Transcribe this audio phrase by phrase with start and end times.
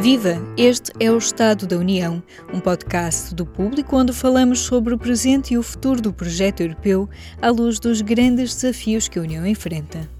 [0.00, 0.36] Viva!
[0.56, 5.54] Este é o Estado da União, um podcast do público onde falamos sobre o presente
[5.54, 7.08] e o futuro do projeto europeu
[7.40, 10.15] à luz dos grandes desafios que a União enfrenta.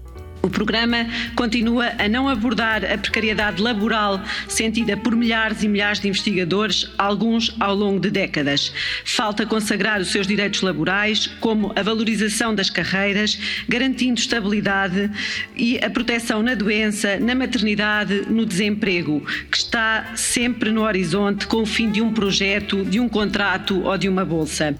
[0.47, 1.05] O programa
[1.35, 7.53] continua a não abordar a precariedade laboral sentida por milhares e milhares de investigadores, alguns
[7.59, 8.71] ao longo de décadas.
[9.03, 13.37] Falta consagrar os seus direitos laborais, como a valorização das carreiras,
[13.67, 15.11] garantindo estabilidade
[15.53, 19.19] e a proteção na doença, na maternidade, no desemprego,
[19.51, 23.97] que está sempre no horizonte com o fim de um projeto, de um contrato ou
[23.97, 24.77] de uma bolsa.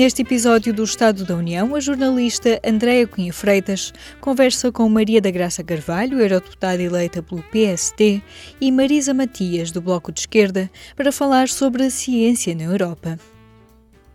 [0.00, 5.30] Neste episódio do Estado da União, a jornalista Andréa Cunha Freitas conversa com Maria da
[5.30, 8.22] Graça Carvalho, eurodeputada eleita pelo PST,
[8.58, 13.18] e Marisa Matias, do Bloco de Esquerda, para falar sobre a ciência na Europa.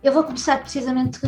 [0.02, 1.20] Eu vou começar precisamente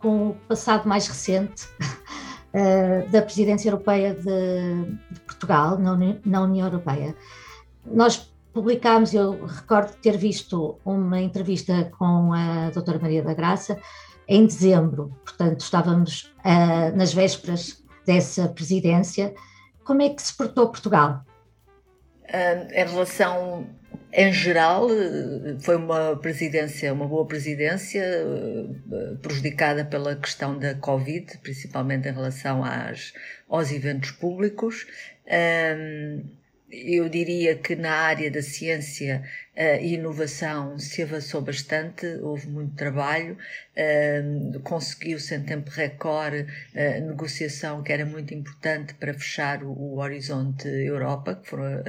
[0.00, 1.68] com o passado mais recente
[2.52, 7.14] eh, da presidência europeia de, Portugal na União Europeia.
[7.86, 13.76] Nós publicámos, eu recordo ter visto uma entrevista com a doutora Maria da Graça
[14.28, 19.34] em dezembro, portanto estávamos uh, nas vésperas dessa presidência.
[19.82, 21.24] Como é que se portou Portugal?
[22.22, 23.66] Uh, em relação,
[24.12, 24.86] em geral,
[25.60, 32.64] foi uma presidência, uma boa presidência, uh, prejudicada pela questão da Covid, principalmente em relação
[32.64, 33.12] às,
[33.48, 34.86] aos eventos públicos.
[36.74, 39.22] Eu diria que na área da ciência
[39.56, 43.36] e inovação se avançou bastante, houve muito trabalho,
[44.62, 51.36] conseguiu-se em tempo recorde a negociação que era muito importante para fechar o, Horizonte Europa,
[51.36, 51.82] que foram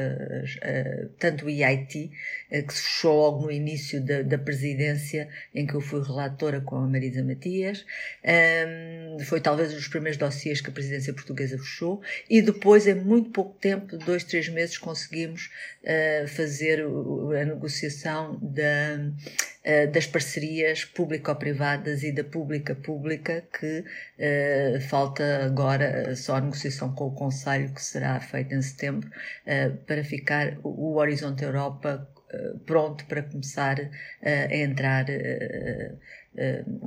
[1.17, 2.11] tanto o EIT,
[2.49, 6.75] que se fechou logo no início da, da, presidência, em que eu fui relatora com
[6.75, 7.85] a Marisa Matias,
[9.25, 13.29] foi talvez um dos primeiros dossiês que a presidência portuguesa fechou, e depois, em muito
[13.31, 15.49] pouco tempo, dois, três meses, conseguimos
[15.83, 25.45] uh, fazer a negociação da, uh, das parcerias público-privadas e da pública-pública, que uh, falta
[25.45, 29.09] agora só a negociação com o Conselho, que será feita em setembro,
[29.87, 32.07] para ficar o, o Horizonte Europa
[32.65, 33.77] pronto para começar
[34.21, 35.05] a entrar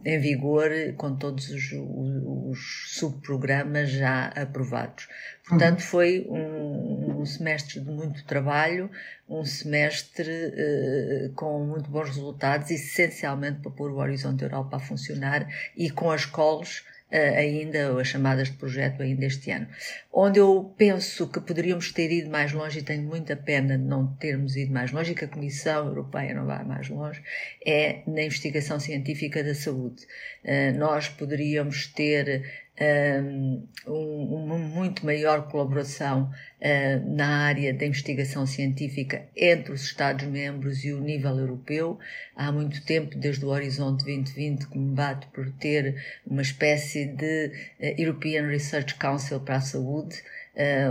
[0.04, 5.09] em vigor com todos os, os subprogramas já aprovados.
[5.48, 8.91] Portanto, foi um, um, semestre de muito trabalho,
[9.28, 15.48] um semestre uh, com muito bons resultados, essencialmente para pôr o Horizonte Europa a funcionar
[15.75, 19.67] e com as uh, ainda, as chamadas de projeto ainda este ano.
[20.13, 24.07] Onde eu penso que poderíamos ter ido mais longe e tenho muita pena de não
[24.17, 27.23] termos ido mais longe e que a Comissão Europeia não vai mais longe,
[27.65, 30.07] é na investigação científica da saúde.
[30.45, 36.31] Uh, nós poderíamos ter um, uma muito maior colaboração
[36.61, 41.99] uh, na área da investigação científica entre os Estados-membros e o nível europeu.
[42.37, 47.47] Há muito tempo, desde o Horizonte 2020, que me bato por ter uma espécie de
[47.81, 50.22] uh, European Research Council para a saúde,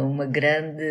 [0.02, 0.84] uma grande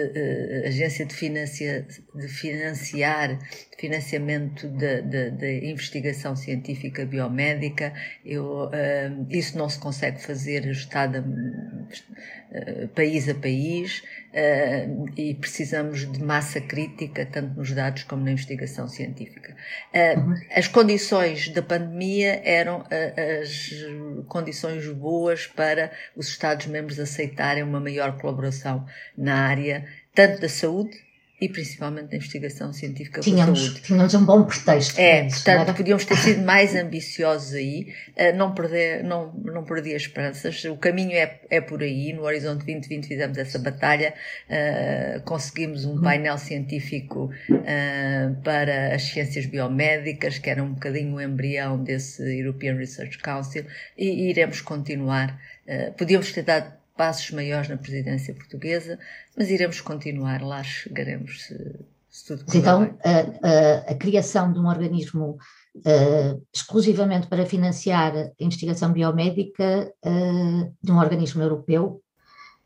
[0.67, 3.39] agência de, financia, de financiar
[3.79, 7.93] financiamento da investigação científica biomédica.
[8.25, 11.25] Eu, uh, isso não se consegue fazer ajustada
[12.51, 14.03] uh, país a país
[14.33, 19.57] uh, e precisamos de massa crítica, tanto nos dados como na investigação científica.
[19.95, 20.35] Uhum.
[20.51, 22.85] As condições da pandemia eram
[23.43, 23.71] as
[24.29, 28.87] condições boas para os Estados-membros aceitarem uma maior colaboração
[29.17, 31.06] na área tanto da saúde
[31.41, 33.81] e principalmente na investigação científica tínhamos, saúde.
[33.83, 34.99] Tínhamos um bom pretexto.
[34.99, 40.03] É, portanto, podíamos ter sido mais ambiciosos aí, eh, não perder, não, não perdi as
[40.03, 44.15] esperanças, o caminho é, é por aí, no Horizonte 2020 fizemos essa batalha,
[44.49, 46.03] uh, conseguimos um uhum.
[46.03, 52.77] painel científico uh, para as ciências biomédicas, que era um bocadinho o embrião desse European
[52.77, 55.39] Research Council, e, e iremos continuar.
[55.67, 58.99] Uh, podíamos ter dado passos maiores na presidência portuguesa,
[59.37, 61.77] mas iremos continuar, lá chegaremos se,
[62.09, 65.39] se tudo correr Então, a, a, a, criação de um organismo
[65.77, 72.03] uh, exclusivamente para financiar a investigação biomédica uh, de um organismo europeu.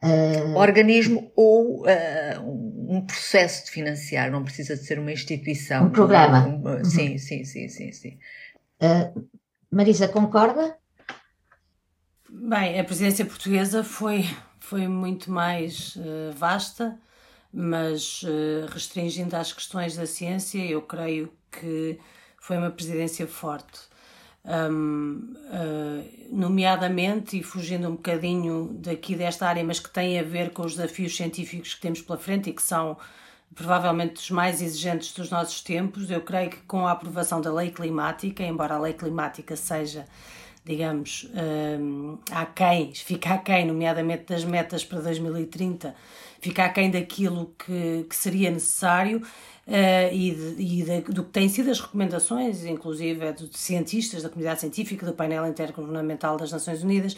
[0.02, 1.84] Uh, organismo ou
[2.88, 5.86] um processo de financiar, não precisa de ser uma instituição.
[5.86, 6.46] Um programa.
[6.46, 7.18] Um, um, sim, uhum.
[7.18, 8.18] sim, sim, sim, sim.
[9.70, 10.79] Marisa, concorda?
[12.32, 14.24] Bem, a presidência portuguesa foi,
[14.60, 16.96] foi muito mais uh, vasta,
[17.52, 21.98] mas uh, restringindo às questões da ciência, eu creio que
[22.38, 23.80] foi uma presidência forte.
[24.44, 30.50] Um, uh, nomeadamente, e fugindo um bocadinho daqui desta área, mas que tem a ver
[30.52, 32.96] com os desafios científicos que temos pela frente e que são
[33.56, 36.08] provavelmente dos mais exigentes dos nossos tempos.
[36.08, 40.06] Eu creio que com a aprovação da lei climática, embora a lei climática seja,
[40.64, 41.28] digamos,
[41.80, 45.94] um, aquém, fica aquém, nomeadamente das metas para 2030,
[46.40, 49.22] fica aquém daquilo que, que seria necessário.
[49.66, 54.28] Uh, e, de, e de, do que têm sido as recomendações, inclusive de cientistas, da
[54.28, 57.16] comunidade científica, do painel intergovernamental das Nações Unidas,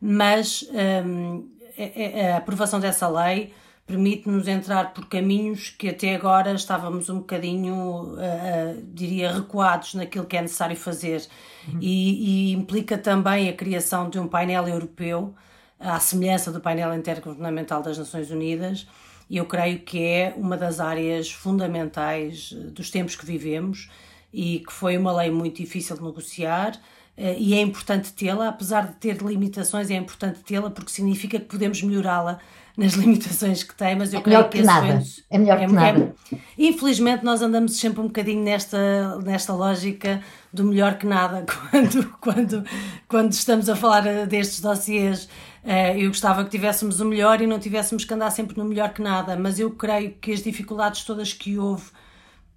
[0.00, 0.68] mas
[1.06, 1.48] um,
[1.78, 3.52] a, a aprovação dessa lei
[3.86, 10.24] permite-nos entrar por caminhos que até agora estávamos um bocadinho, uh, uh, diria, recuados naquilo
[10.24, 11.26] que é necessário fazer.
[11.68, 11.78] Uhum.
[11.80, 15.34] E, e, implica também a criação de um painel europeu,
[15.78, 18.86] à semelhança do painel intergovernamental das Nações Unidas,
[19.28, 23.90] e eu creio que é uma das áreas fundamentais eh, dos tempos que vivemos
[24.32, 26.76] e que foi uma lei muito difícil de negociar.
[27.16, 31.46] Uh, e é importante tê-la, apesar de ter limitações, é importante tê-la porque significa que
[31.46, 32.38] podemos melhorá-la
[32.76, 35.02] nas limitações que tem, mas eu é creio que, que nada.
[35.30, 36.14] é melhor é, que nada.
[36.32, 40.22] É, infelizmente nós andamos sempre um bocadinho nesta, nesta lógica
[40.52, 42.64] do melhor que nada quando, quando,
[43.08, 45.28] quando estamos a falar destes dossiês.
[45.64, 48.92] Uh, eu gostava que tivéssemos o melhor e não tivéssemos que andar sempre no melhor
[48.92, 51.84] que nada, mas eu creio que as dificuldades todas que houve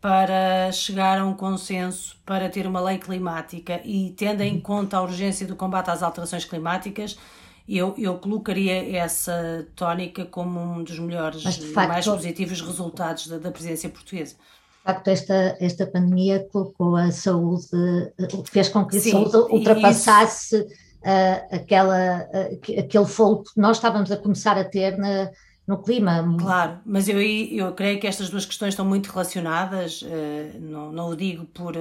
[0.02, 5.02] para chegar a um consenso para ter uma lei climática e tendo em conta a
[5.02, 7.18] urgência do combate às alterações climáticas,
[7.68, 13.52] eu, eu colocaria essa tónica como um dos melhores e mais positivos resultados da, da
[13.52, 14.36] presidência portuguesa.
[14.36, 17.66] De facto, esta, esta pandemia colocou a saúde,
[18.46, 24.12] fez com que a Sim, saúde ultrapassasse uh, aquela, uh, aquele fogo que nós estávamos
[24.12, 25.32] a começar a ter na,
[25.66, 26.24] no clima.
[26.40, 31.10] Claro, mas eu, eu creio que estas duas questões estão muito relacionadas, uh, não, não
[31.10, 31.76] o digo por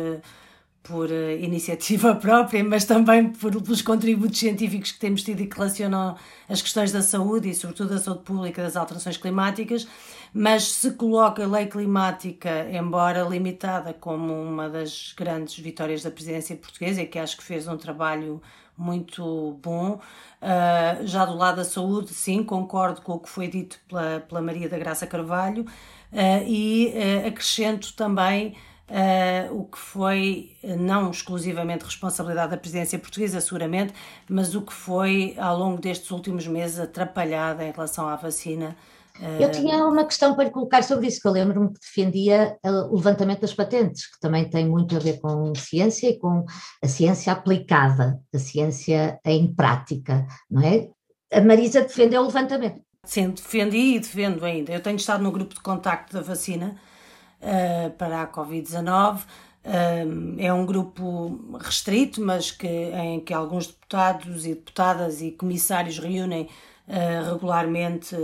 [0.85, 5.57] por uh, iniciativa própria, mas também por, pelos contributos científicos que temos tido e que
[5.57, 6.15] relacionam
[6.49, 9.89] as questões da saúde e, sobretudo, da saúde pública das alterações climáticas.
[10.33, 16.55] Mas se coloca a lei climática, embora limitada, como uma das grandes vitórias da presidência
[16.55, 18.43] portuguesa, que acho que fez um trabalho
[18.77, 20.01] muito bom.
[20.43, 24.43] Uh, já do lado da saúde, sim, concordo com o que foi dito pela, pela
[24.43, 28.55] Maria da Graça Carvalho uh, e uh, acrescento também
[28.89, 33.95] uh, o que foi eh, não exclusivamente responsabilidade da presidência portuguesa, seguramente,
[34.29, 38.77] mas o que foi ao longo destes últimos meses atrapalhada em relação à vacina.
[39.39, 42.59] Eu tinha uma questão para lhe colocar sobre isso, que eu lembro-me que defendia
[42.91, 46.45] o levantamento das patentes, que também tem muito a ver com ciência e com
[46.83, 50.89] a ciência aplicada, a ciência em prática, não é?
[51.33, 52.81] A Marisa defendeu o levantamento.
[53.05, 54.73] Sim, defendi e defendo ainda.
[54.73, 56.75] Eu tenho estado no grupo de contacto da vacina
[57.41, 59.21] uh, para a Covid-19.
[59.65, 65.99] Uh, é um grupo restrito, mas que, em que alguns deputados e deputadas e comissários
[65.99, 66.49] reúnem
[66.89, 68.15] uh, regularmente,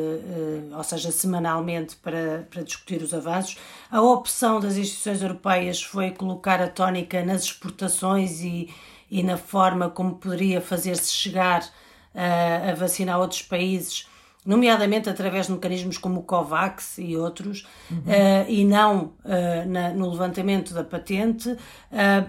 [0.76, 3.56] ou seja, semanalmente, para, para discutir os avanços.
[3.90, 8.68] A opção das instituições europeias foi colocar a tónica nas exportações e,
[9.10, 11.66] e na forma como poderia fazer-se chegar
[12.12, 14.09] a vacina a outros países
[14.44, 17.98] nomeadamente através de mecanismos como o COVAX e outros, uhum.
[17.98, 21.58] uh, e não uh, na, no levantamento da patente, uh,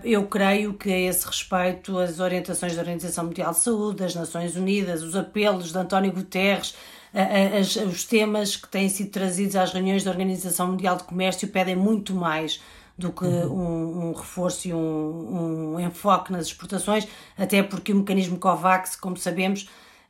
[0.04, 4.56] eu creio que a esse respeito as orientações da Organização Mundial de Saúde, das Nações
[4.56, 6.76] Unidas, os apelos de António Guterres,
[7.14, 11.76] as, os temas que têm sido trazidos às reuniões da Organização Mundial de Comércio pedem
[11.76, 12.62] muito mais
[12.98, 13.52] do que uhum.
[13.52, 17.06] um, um, reforço e um, um enfoque nas exportações,
[17.38, 19.68] até porque o mecanismo COVAX, como sabemos,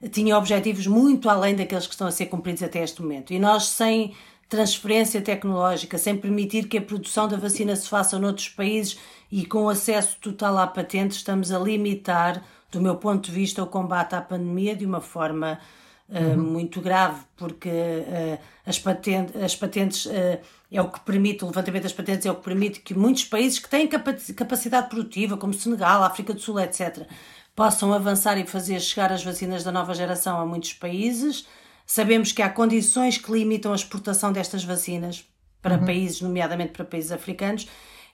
[0.10, 3.34] tinha objetivos muito além daqueles que estão a ser cumpridos até este momento.
[3.34, 4.14] E nós, sem
[4.50, 9.00] transferência tecnológica, sem permitir que a produção da vacina se faça noutros países
[9.32, 13.68] e com acesso total à patente, estamos a limitar, do meu ponto de vista, o
[13.68, 15.58] combate à pandemia de uma forma
[16.10, 16.52] uh, uhum.
[16.52, 20.40] muito grave, porque uh, as, patente, as patentes uh,
[20.70, 23.58] é o que permite, o levantamento das patentes é o que permite que muitos países
[23.58, 27.08] que têm capacidade produtiva, como Senegal, África do Sul, etc.,
[27.62, 31.46] possam avançar e fazer chegar as vacinas da nova geração a muitos países.
[31.86, 35.24] Sabemos que há condições que limitam a exportação destas vacinas
[35.62, 35.86] para uhum.
[35.86, 37.68] países, nomeadamente para países africanos,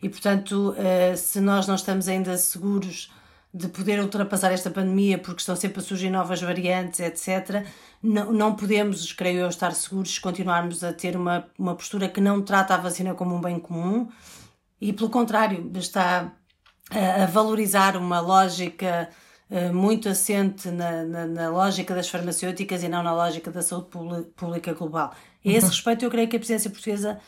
[0.03, 3.09] e portanto, eh, se nós não estamos ainda seguros
[3.53, 7.65] de poder ultrapassar esta pandemia, porque estão sempre a surgir novas variantes, etc.,
[8.03, 12.19] não, não podemos, creio eu, estar seguros se continuarmos a ter uma, uma postura que
[12.19, 14.09] não trata a vacina como um bem comum
[14.81, 16.33] e, pelo contrário, está
[16.91, 19.07] a, a valorizar uma lógica
[19.73, 23.87] muito assente na, na, na, lógica das farmacêuticas e não na lógica da saúde
[24.35, 25.13] pública global.
[25.45, 25.71] A esse uhum.
[25.71, 27.19] respeito, eu creio que a presidência portuguesa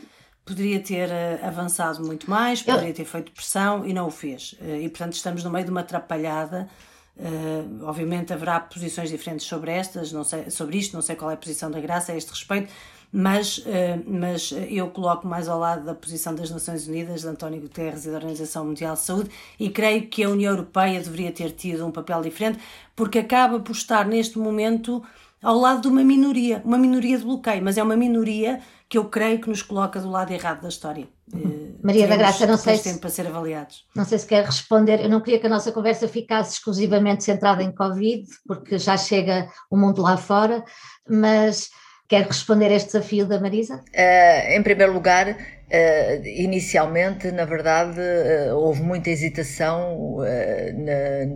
[0.49, 4.53] poderia ter uh, avançado muito mais, poderia ter feito pressão e não o fez.
[4.59, 6.67] Uh, e, portanto, estamos no meio de uma atrapalhada.
[7.15, 11.33] Uh, obviamente haverá posições diferentes sobre estas, não sei, sobre isto, não sei qual é
[11.33, 12.71] a posição da Graça a este respeito,
[13.11, 17.61] mas, eh, mas eu coloco mais ao lado da posição das Nações Unidas, de António
[17.61, 21.51] Guterres e da Organização Mundial de Saúde, e creio que a União Europeia deveria ter
[21.51, 22.59] tido um papel diferente,
[22.95, 25.03] porque acaba por estar neste momento
[25.41, 29.05] ao lado de uma minoria, uma minoria de bloqueio, mas é uma minoria que eu
[29.05, 31.07] creio que nos coloca do lado errado da história.
[31.33, 31.77] Uhum.
[31.83, 33.85] Maria da Graça, não sei se, para ser avaliados.
[33.95, 34.99] Não sei se quer responder.
[34.99, 39.47] Eu não queria que a nossa conversa ficasse exclusivamente centrada em Covid, porque já chega
[39.69, 40.63] o mundo lá fora,
[41.07, 41.69] mas
[42.09, 43.75] quer responder a este desafio da Marisa?
[43.75, 45.37] Uh, em primeiro lugar,
[45.69, 51.31] Uh, inicialmente, na verdade, uh, houve muita hesitação uh, na,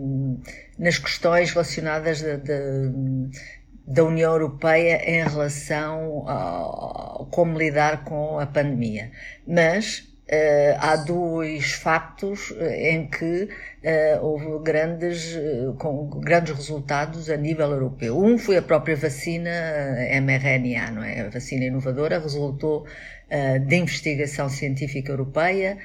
[0.76, 3.30] nas questões relacionadas de, de,
[3.86, 9.12] da União Europeia em relação a como lidar com a pandemia.
[9.46, 17.36] Mas Uh, há dois factos em que uh, houve grandes, uh, com grandes resultados a
[17.36, 18.18] nível europeu.
[18.18, 19.50] Um foi a própria vacina
[20.22, 21.20] mRNA, não é?
[21.20, 22.86] A vacina inovadora resultou
[23.66, 25.78] de investigação científica europeia,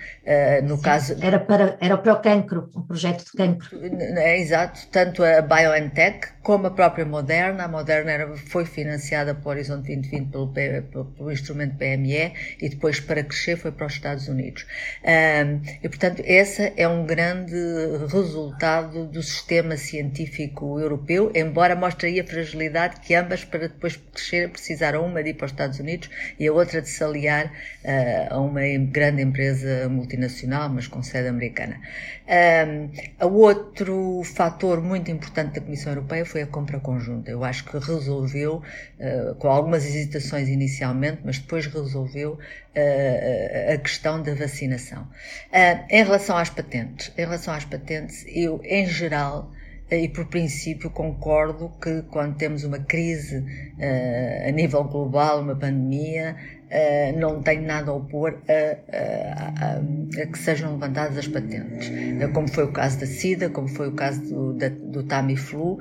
[0.65, 1.17] no Sim, caso...
[1.19, 3.79] Era para, era para o cancro, um projeto de cancro.
[4.19, 9.51] É, exato, tanto a BioNTech como a própria Moderna, a Moderna era, foi financiada pelo
[9.51, 14.27] Horizonte 2020 pelo, pelo, pelo instrumento PME e depois para crescer foi para os Estados
[14.27, 14.65] Unidos.
[15.03, 17.53] Um, e portanto, esse é um grande
[18.11, 24.49] resultado do sistema científico europeu, embora mostre aí a fragilidade que ambas para depois crescer
[24.49, 28.33] precisaram uma de ir para os Estados Unidos e a outra de se aliar uh,
[28.33, 31.79] a uma grande empresa multinacional, mas com sede americana.
[32.29, 37.31] Um, outro fator muito importante da Comissão Europeia foi a compra conjunta.
[37.31, 38.61] Eu acho que resolveu,
[38.99, 45.07] uh, com algumas hesitações inicialmente, mas depois resolveu uh, a questão da vacinação.
[45.89, 49.51] em relação às patentes, em relação às patentes, eu, em geral,
[49.91, 56.35] e por princípio concordo que quando temos uma crise uh, a nível global, uma pandemia,
[56.71, 61.89] uh, não tenho nada a opor a, a, a, a, que sejam levantadas as patentes,
[61.89, 65.79] uh, como foi o caso da SIDA, como foi o caso do, da, do Tamiflu.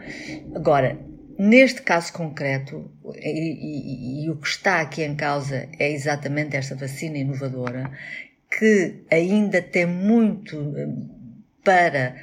[0.54, 0.98] Agora,
[1.38, 6.74] neste caso concreto, e, e, e o que está aqui em causa é exatamente esta
[6.74, 7.90] vacina inovadora,
[8.50, 10.74] que ainda tem muito
[11.62, 12.14] para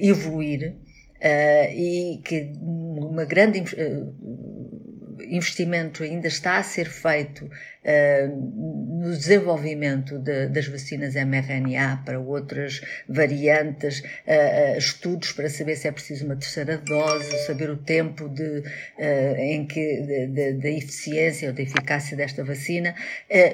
[0.00, 0.74] evoluir,
[1.16, 4.55] uh, e que uma grande uh,
[5.22, 12.80] investimento ainda está a ser feito uh, no desenvolvimento de, das vacinas mRNA para outras
[13.08, 18.62] variantes, uh, estudos para saber se é preciso uma terceira dose, saber o tempo de,
[19.38, 20.26] em que
[20.60, 22.94] da eficiência ou da eficácia desta vacina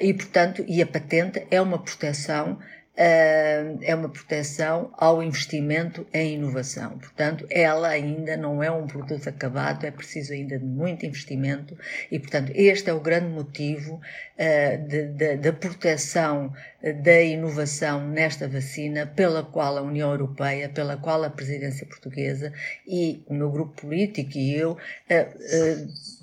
[0.01, 2.59] e, portanto, e a patente é uma proteção
[2.95, 6.97] é uma proteção ao investimento em inovação.
[6.99, 11.75] Portanto, ela ainda não é um produto acabado, é preciso ainda de muito investimento
[12.11, 16.53] e, portanto, este é o grande motivo uh, da proteção
[17.01, 22.53] da inovação nesta vacina, pela qual a União Europeia, pela qual a presidência portuguesa
[22.85, 24.77] e o meu grupo político e eu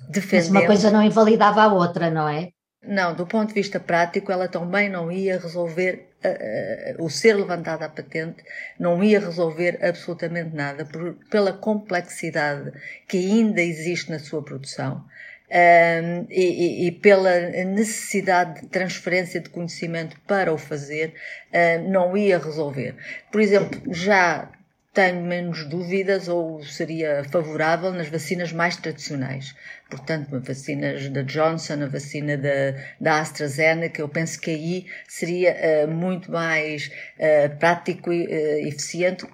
[0.09, 0.49] defendemos.
[0.49, 2.49] Mas uma coisa não invalidava a outra, não é?
[2.83, 7.85] Não, do ponto de vista prático, ela também não ia resolver uh, o ser levantada
[7.85, 8.43] a patente
[8.79, 12.71] não ia resolver absolutamente nada por, pela complexidade
[13.07, 15.05] que ainda existe na sua produção.
[15.53, 21.13] Um, e, e, pela necessidade de transferência de conhecimento para o fazer,
[21.51, 22.95] uh, não ia resolver.
[23.29, 24.49] Por exemplo, já
[24.93, 29.53] tenho menos dúvidas ou seria favorável nas vacinas mais tradicionais
[29.91, 35.91] portanto, vacinas da Johnson, a vacina da, da AstraZeneca, eu penso que aí seria uh,
[35.91, 39.25] muito mais uh, prático e uh, eficiente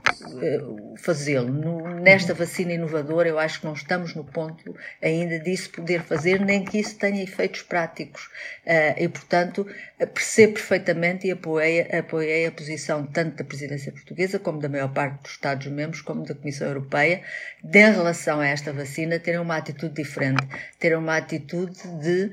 [0.97, 1.47] fazê-lo.
[2.01, 6.65] Nesta vacina inovadora, eu acho que não estamos no ponto ainda disso poder fazer, nem
[6.65, 8.29] que isso tenha efeitos práticos.
[8.97, 9.67] e, portanto,
[10.13, 15.21] percebo perfeitamente e apoiei, apoiei a posição tanto da presidência portuguesa, como da maior parte
[15.21, 17.21] dos Estados-membros, como da Comissão Europeia,
[17.63, 20.46] de, em relação a esta vacina, terem uma atitude diferente
[20.79, 22.31] ter uma atitude de uh,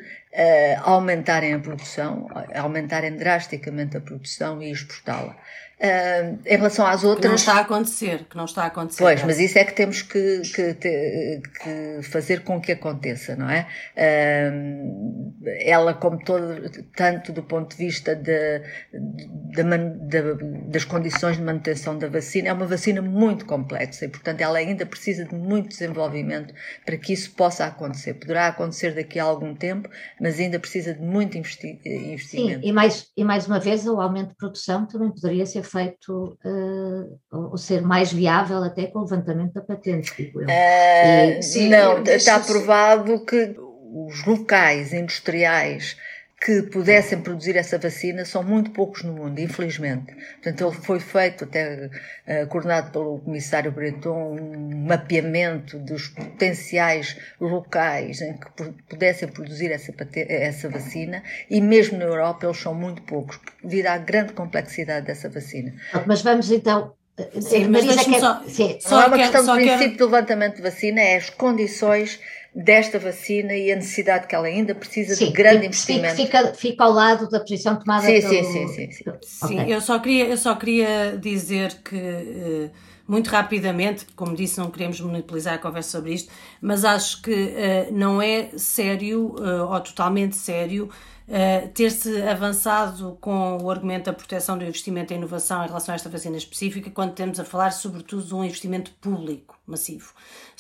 [0.82, 5.36] aumentarem a produção, aumentarem drasticamente a produção e exportá-la.
[5.74, 7.22] Uh, em relação às outras.
[7.22, 9.02] Que não está a acontecer, que não está a acontecer.
[9.02, 13.66] Pois, mas isso é que temos que, que, que fazer com que aconteça, não é?
[13.96, 18.60] Uh, ela, como todo, tanto do ponto de vista de,
[18.92, 24.40] de, de, das condições de manutenção da vacina, é uma vacina muito complexa e, portanto,
[24.40, 26.54] ela ainda precisa de muito desenvolvimento
[26.86, 28.14] para que isso possa acontecer.
[28.14, 29.88] Poderá acontecer daqui a algum tempo,
[30.20, 32.60] mas ainda precisa de muito investi investimento.
[32.60, 36.38] Sim, e mais, e mais uma vez, o aumento de produção também poderia ser feito
[36.44, 40.46] uh, ou ser mais viável até com o levantamento da patente, digo eu.
[40.46, 45.96] Uh, e, sim, não, está provado que os locais industriais
[46.44, 50.14] que pudessem produzir essa vacina são muito poucos no mundo, infelizmente.
[50.14, 58.20] Portanto, ele foi feito, até uh, coordenado pelo comissário Breton, um mapeamento dos potenciais locais
[58.20, 59.90] em que pudessem produzir essa,
[60.28, 65.30] essa vacina e mesmo na Europa eles são muito poucos, devido à grande complexidade dessa
[65.30, 65.72] vacina.
[66.06, 66.92] Mas vamos então
[67.40, 68.20] Sim, mas Marisa quer...
[68.20, 68.78] só, sim.
[68.90, 69.96] Não é uma questão de princípio quero...
[69.96, 72.18] de levantamento de vacina, é as condições
[72.54, 76.14] desta vacina e a necessidade que ela ainda precisa sim, de grande investimento.
[76.14, 78.32] Fica, fica ao lado da posição tomada sim, pelo...
[78.32, 78.92] Sim, sim, sim.
[78.92, 79.74] Sim, sim okay.
[79.74, 82.70] eu, só queria, eu só queria dizer que, eh,
[83.08, 87.92] muito rapidamente, como disse, não queremos monopolizar a conversa sobre isto, mas acho que uh,
[87.92, 90.88] não é sério, uh, ou totalmente sério,
[91.26, 95.96] Uh, ter-se avançado com o argumento da proteção do investimento em inovação em relação a
[95.96, 100.12] esta vacina específica, quando temos a falar sobretudo de um investimento público massivo.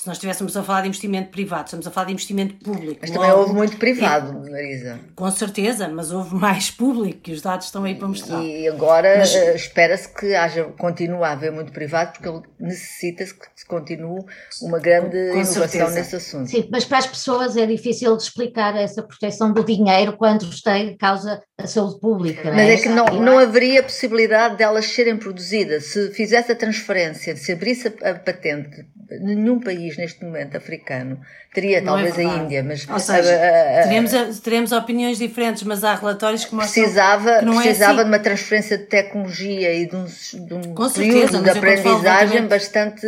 [0.04, 2.98] Se nós estivéssemos a falar de investimento privado, estamos a falar de investimento público.
[3.00, 5.00] Mas também houve muito privado, Marisa.
[5.16, 8.44] Com certeza, mas houve mais público, que os dados estão aí para mostrar.
[8.44, 9.34] E agora mas...
[9.34, 14.22] uh, espera-se que haja, continue a haver muito privado, porque necessita-se que continue
[14.60, 15.90] uma grande com, inovação certeza.
[15.92, 16.50] nesse assunto.
[16.50, 20.78] Sim, mas para as pessoas é difícil de explicar essa proteção do dinheiro quando está
[20.78, 22.50] em causa a saúde pública.
[22.50, 25.86] Mas é, é que não, não haveria possibilidade delas serem produzidas.
[25.86, 28.84] Se fizesse a transferência, se abrisse a patente
[29.20, 31.20] nenhum país neste momento africano
[31.54, 32.86] teria, não é talvez é a Índia, mas.
[32.88, 36.82] Ou seja, a, a, teremos, teremos opiniões diferentes, mas há relatórios que mostram.
[36.82, 38.02] Precisava, que não precisava é assim.
[38.02, 42.46] de uma transferência de tecnologia e de um, de um Com período certeza, de aprendizagem
[42.46, 43.06] bastante,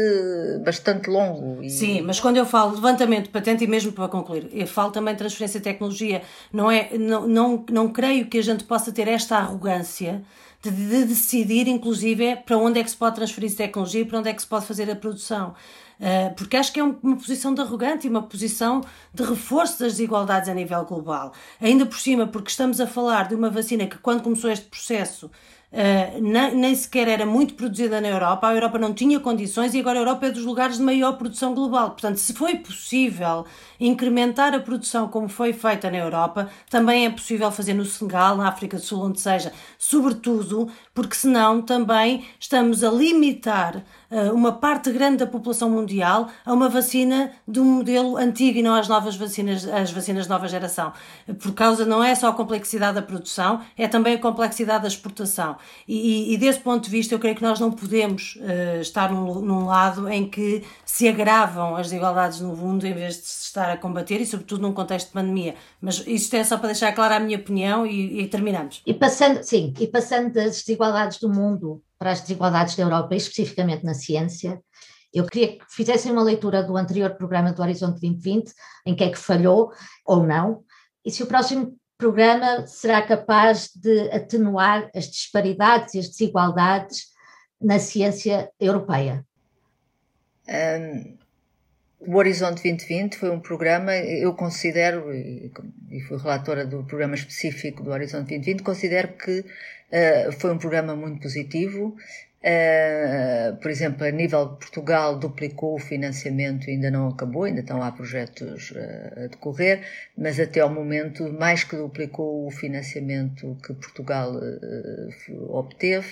[0.65, 1.63] bastante longo.
[1.63, 1.69] E...
[1.69, 5.15] Sim, mas quando eu falo levantamento de patente, e mesmo para concluir, eu falo também
[5.15, 9.09] de transferência de tecnologia, não, é, não, não, não creio que a gente possa ter
[9.09, 10.23] esta arrogância
[10.63, 14.29] de, de decidir, inclusive, para onde é que se pode transferir tecnologia e para onde
[14.29, 15.55] é que se pode fazer a produção.
[15.99, 18.83] Uh, porque acho que é uma posição de arrogante e uma posição
[19.15, 21.33] de reforço das desigualdades a nível global.
[21.61, 25.31] Ainda por cima, porque estamos a falar de uma vacina que, quando começou este processo,
[25.73, 29.81] Uh, nem, nem, sequer era muito produzida na Europa, a Europa não tinha condições e
[29.81, 31.91] agora a Europa é dos lugares de maior produção global.
[31.91, 33.45] Portanto, se foi possível
[33.79, 38.49] incrementar a produção como foi feita na Europa, também é possível fazer no Senegal, na
[38.49, 39.53] África do Sul, onde seja.
[39.77, 43.85] Sobretudo porque senão também estamos a limitar
[44.33, 48.89] uma parte grande da população mundial a uma vacina um modelo antigo e não às
[48.89, 50.93] novas vacinas, as vacinas de nova geração.
[51.41, 55.57] Por causa, não é só a complexidade da produção, é também a complexidade da exportação.
[55.87, 59.41] E, e desse ponto de vista, eu creio que nós não podemos uh, estar num,
[59.41, 63.71] num lado em que se agravam as desigualdades no mundo em vez de se estar
[63.71, 65.55] a combater e, sobretudo, num contexto de pandemia.
[65.81, 68.83] Mas isto é só para deixar clara a minha opinião e, e terminamos.
[68.87, 73.85] E passando, sim, e passando das desigualdades do mundo para as desigualdades da Europa, especificamente
[73.85, 74.61] na ciência,
[75.13, 78.53] eu queria que fizessem uma leitura do anterior programa do Horizonte 2020,
[78.85, 79.73] em que é que falhou
[80.05, 80.63] ou não,
[81.05, 87.07] e se o próximo programa será capaz de atenuar as disparidades e as desigualdades
[87.61, 89.25] na ciência europeia.
[90.49, 91.16] Um,
[92.07, 97.91] o Horizonte 2020 foi um programa, eu considero, e fui relatora do programa específico do
[97.91, 101.97] Horizonte 2020, considero que uh, foi um programa muito positivo.
[102.43, 107.79] Uh, por exemplo, a nível de Portugal duplicou o financiamento, ainda não acabou, ainda estão
[107.79, 109.81] lá projetos uh, a decorrer,
[110.17, 114.33] mas até ao momento mais que duplicou o financiamento que Portugal
[115.49, 116.07] obteve.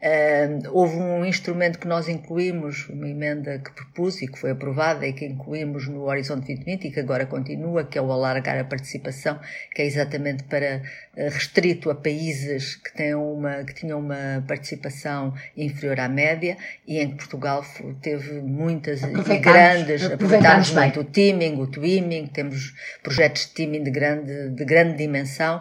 [0.00, 5.04] Uh, houve um instrumento que nós incluímos, uma emenda que propus e que foi aprovada
[5.04, 8.64] e que incluímos no Horizonte 2020 e que agora continua, que é o alargar a
[8.64, 9.40] participação,
[9.74, 10.82] que é exatamente para
[11.16, 16.56] uh, restrito a países que, têm uma, que tinham uma participação inferior à média
[16.86, 17.64] e em que Portugal
[18.00, 23.90] teve muitas e grandes, aproveitámos muito o teaming, o twimming, temos projetos de teaming de
[23.90, 25.60] grande, de grande dimensão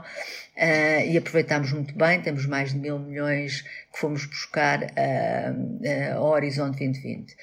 [0.57, 6.17] Uh, e aproveitámos muito bem, temos mais de mil milhões que fomos buscar uh, uh,
[6.17, 7.35] ao Horizonte 2020.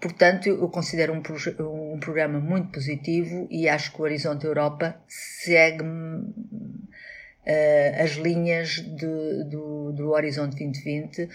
[0.00, 5.82] portanto, eu considero um, um, programa muito positivo e acho que o Horizonte Europa segue
[8.00, 11.28] as linhas de, do, do Horizonte 2020.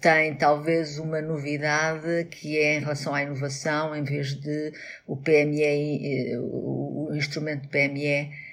[0.00, 4.72] tem talvez uma novidade que é em relação à inovação, em vez de
[5.06, 8.45] o PME, o, o instrumento PME uh,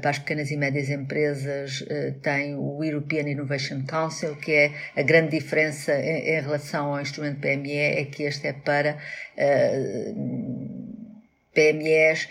[0.00, 5.02] para as pequenas e médias empresas uh, tem o European Innovation Council, que é a
[5.02, 8.98] grande diferença em, relação ao instrumento PME, é que este é para
[9.38, 10.94] uh,
[11.54, 12.28] PMEs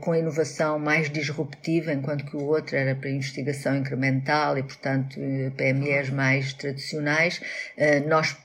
[0.00, 5.18] com inovação mais disruptiva, enquanto que o outro era para investigação incremental e, portanto,
[5.56, 7.40] PMEs mais tradicionais.
[8.06, 8.36] Nós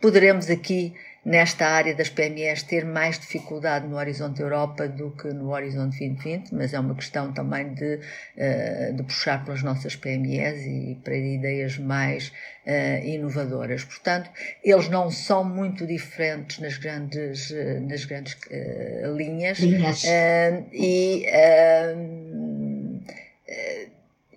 [0.00, 5.50] poderemos aqui nesta área das PMEs ter mais dificuldade no Horizonte Europa do que no
[5.52, 10.98] Horizonte 2020, mas é uma questão também de, uh, de puxar pelas nossas PMEs e
[11.02, 12.28] para ideias mais
[12.66, 13.84] uh, inovadoras.
[13.84, 14.28] Portanto,
[14.62, 17.50] eles não são muito diferentes nas grandes,
[17.88, 18.36] nas grandes
[19.16, 20.04] linhas, linhas.
[20.72, 21.26] e,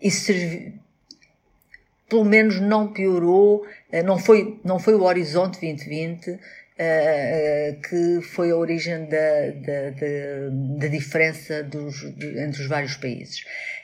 [0.01, 0.73] e servi
[2.09, 3.65] pelo menos não piorou,
[4.05, 6.39] não foi, não foi o Horizonte 2020
[6.77, 12.95] uh, que foi a origem da, da, da, da diferença dos, de, entre os vários
[12.95, 13.43] países.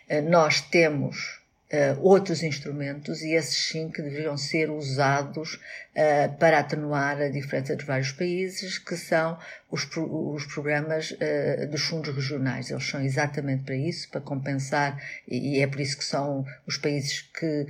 [0.09, 1.41] Uh, nós temos
[1.73, 7.75] uh, outros instrumentos e esses sim que deveriam ser usados uh, para atenuar a diferença
[7.75, 9.37] dos vários países, que são
[9.71, 12.69] os, os programas uh, dos fundos regionais.
[12.69, 16.77] Eles são exatamente para isso, para compensar, e, e é por isso que são os
[16.77, 17.65] países que,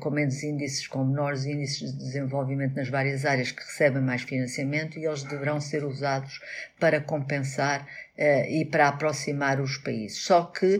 [0.00, 4.98] com menos índices, com menores índices de desenvolvimento nas várias áreas, que recebem mais financiamento
[4.98, 6.40] e eles deverão ser usados
[6.78, 10.18] para compensar Uh, e para aproximar os países.
[10.18, 10.78] Só que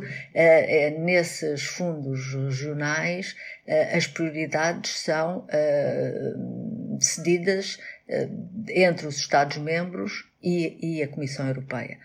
[1.00, 3.34] nesses fundos regionais
[3.90, 5.46] as prioridades são
[6.98, 7.78] decididas
[8.68, 11.98] entre os Estados-membros e, e, a Comissão Europeia.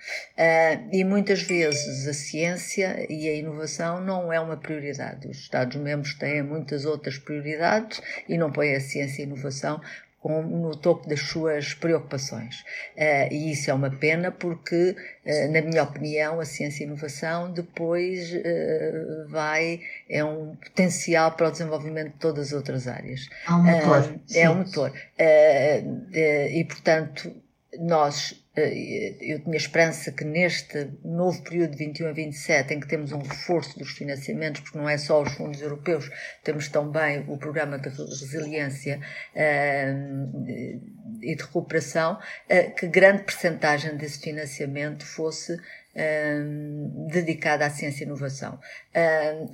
[0.92, 5.28] e muitas vezes a ciência e a inovação não é uma prioridade.
[5.28, 9.82] Os Estados-membros têm muitas outras prioridades e não põem a ciência e a inovação
[10.28, 12.62] no topo das suas preocupações.
[12.96, 16.88] Uh, e isso é uma pena porque, uh, na minha opinião, a ciência e a
[16.88, 23.28] inovação depois uh, vai, é um potencial para o desenvolvimento de todas as outras áreas.
[23.48, 24.20] É um motor.
[24.34, 24.94] é um motor.
[26.52, 27.32] e, portanto,
[27.80, 32.88] nós eh, eu tinha esperança que neste novo período de 21 a 27, em que
[32.88, 36.10] temos um reforço dos financiamentos, porque não é só os fundos europeus,
[36.44, 39.00] temos também o programa de resiliência
[39.36, 40.48] uh,
[41.22, 45.58] e de recuperação, uh, que grande percentagem desse financiamento fosse
[47.08, 48.60] dedicada à ciência e inovação,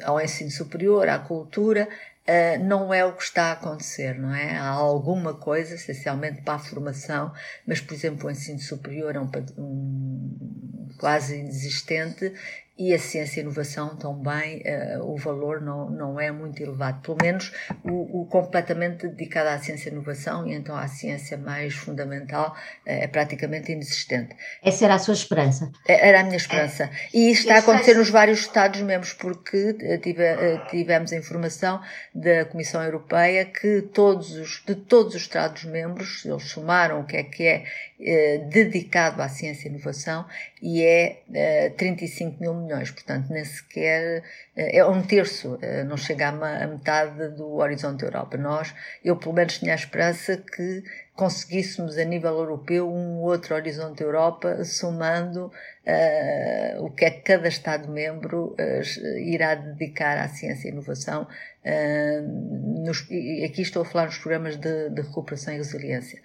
[0.04, 1.88] ao ensino superior, à cultura,
[2.26, 4.56] Uh, não é o que está a acontecer, não é?
[4.56, 7.34] Há alguma coisa, essencialmente para a formação,
[7.68, 12.34] mas, por exemplo, o ensino superior é um, um quase inexistente
[12.78, 17.18] e a ciência e inovação também, uh, o valor não, não é muito elevado, pelo
[17.22, 17.52] menos
[17.84, 22.56] o, o, completamente dedicado à ciência e inovação e então à ciência mais fundamental uh,
[22.86, 24.36] é praticamente inexistente.
[24.64, 25.72] Essa era a sua esperança?
[25.88, 26.86] É, era a minha esperança.
[26.86, 26.90] É.
[27.14, 30.24] E isto está a acontecer nos vários Estados-membros, porque tive,
[30.70, 31.80] tivemos a informação
[32.14, 37.24] da Comissão Europeia que todos os, de todos os Estados-membros, eles somaram o que é
[37.24, 37.64] que é
[38.06, 40.26] eh, dedicado à ciência e inovação
[40.62, 44.23] e é eh, 35 mil milhões, portanto nem sequer
[44.56, 48.38] eh, é um terço, eh, não chega a, metade do horizonte Europa.
[48.38, 48.73] Nós,
[49.04, 50.84] eu pelo menos tinha a esperança que
[51.15, 57.47] conseguíssemos a nível europeu um outro horizonte Europa, somando uh, o que é que cada
[57.47, 61.28] Estado-membro uh, irá dedicar à ciência e inovação.
[61.63, 66.19] Uh, nos, e aqui estou a falar nos programas de, de recuperação e resiliência.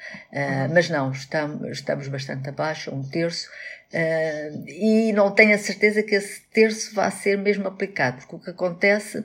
[0.72, 3.48] mas não, estamos, estamos bastante abaixo, um terço.
[3.90, 8.38] Uh, e não tenho a certeza que esse terço vá ser mesmo aplicado, porque o
[8.38, 9.24] que acontece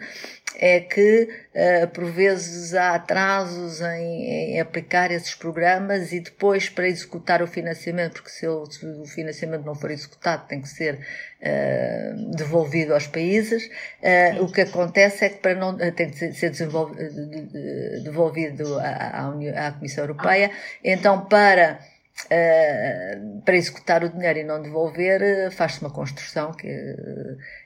[0.56, 6.88] é que uh, por vezes há atrasos em, em, aplicar esses programas e depois para
[6.88, 10.94] executar o financiamento, porque se, ele, se o financiamento não for executado tem que ser
[10.96, 13.70] uh, devolvido aos países,
[14.40, 16.52] o que acontece é que para não, tem que ser
[18.02, 21.80] devolvido à, à, à Comissão Europeia, então para
[22.26, 26.68] Uh, para executar o dinheiro e não devolver, uh, faz-se uma construção que,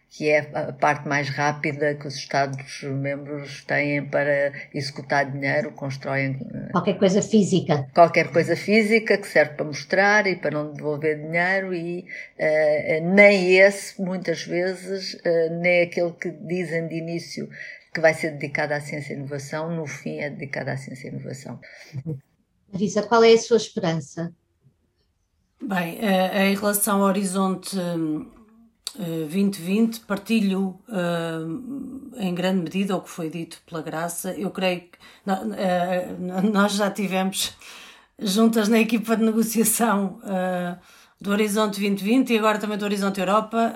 [0.09, 6.31] que é a parte mais rápida que os Estados-membros têm para executar dinheiro, constroem.
[6.41, 7.87] Uh, qualquer coisa física.
[7.93, 12.05] Qualquer coisa física que serve para mostrar e para não devolver dinheiro, e
[13.03, 15.17] nem esse, muitas vezes,
[15.61, 17.47] nem aquele que dizem de início
[17.93, 21.11] que vai ser dedicado à ciência e inovação, no fim é dedicado à ciência e
[21.11, 21.59] inovação.
[22.71, 24.33] Marisa, qual é a sua esperança?
[25.59, 27.75] Bem, em relação ao horizonte
[28.95, 30.79] 2020, partilho
[32.15, 34.33] em grande medida o que foi dito pela Graça.
[34.37, 34.97] Eu creio que
[36.53, 37.55] nós já tivemos
[38.19, 40.19] juntas na equipa de negociação
[41.19, 43.73] do Horizonte 2020 e agora também do Horizonte Europa,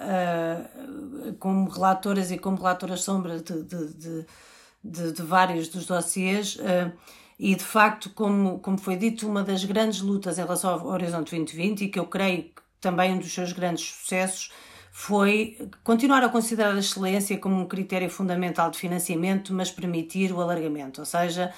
[1.40, 4.26] como relatoras e como relatoras sombras de, de,
[4.84, 6.60] de, de, vários dos dossiês.
[7.44, 11.32] E, de facto, como, como foi dito, uma das grandes lutas em relação ao Horizonte
[11.32, 14.52] 2020 e que eu creio que também um dos seus grandes sucessos
[14.92, 20.40] foi continuar a considerar a excelência como um critério fundamental de financiamento, mas permitir o
[20.40, 21.52] alargamento, ou seja,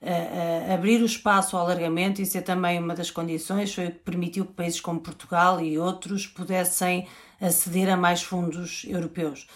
[0.00, 3.98] uh, abrir o espaço ao alargamento, isso é também uma das condições, foi o que
[3.98, 7.06] permitiu que países como Portugal e outros pudessem
[7.38, 9.46] aceder a mais fundos europeus.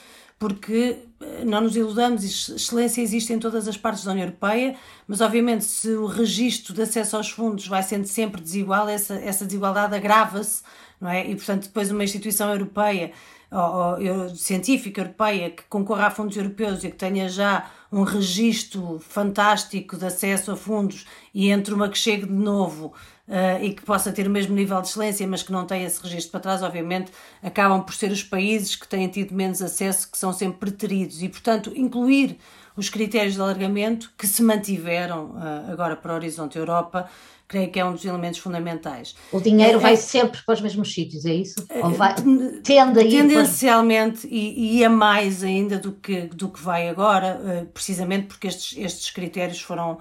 [0.40, 0.96] Porque
[1.44, 4.74] não nos iludamos, excelência existe em todas as partes da União Europeia,
[5.06, 9.44] mas obviamente se o registro de acesso aos fundos vai sendo sempre desigual, essa, essa
[9.44, 10.62] desigualdade agrava-se,
[10.98, 11.28] não é?
[11.28, 13.12] E portanto depois uma instituição europeia
[13.50, 18.98] ou, ou, científica europeia que concorra a fundos europeus e que tenha já um registro
[18.98, 22.94] fantástico de acesso a fundos e entre uma que chegue de novo
[23.30, 26.02] uh, e que possa ter o mesmo nível de excelência, mas que não tenha esse
[26.02, 27.10] registro para trás, obviamente
[27.42, 31.28] acabam por ser os países que têm tido menos acesso que são sempre preteridos e,
[31.28, 32.36] portanto, incluir
[32.76, 37.08] os critérios de alargamento que se mantiveram uh, agora para o Horizonte Europa
[37.50, 39.16] creio que é um dos elementos fundamentais.
[39.32, 41.66] O dinheiro é, vai é, sempre para os mesmos sítios, é isso?
[41.82, 42.14] Ou vai,
[42.62, 44.36] tende a ir Tendencialmente, para...
[44.36, 48.78] e, e a mais ainda do que, do que vai agora, eh, precisamente porque estes,
[48.78, 49.98] estes critérios foram,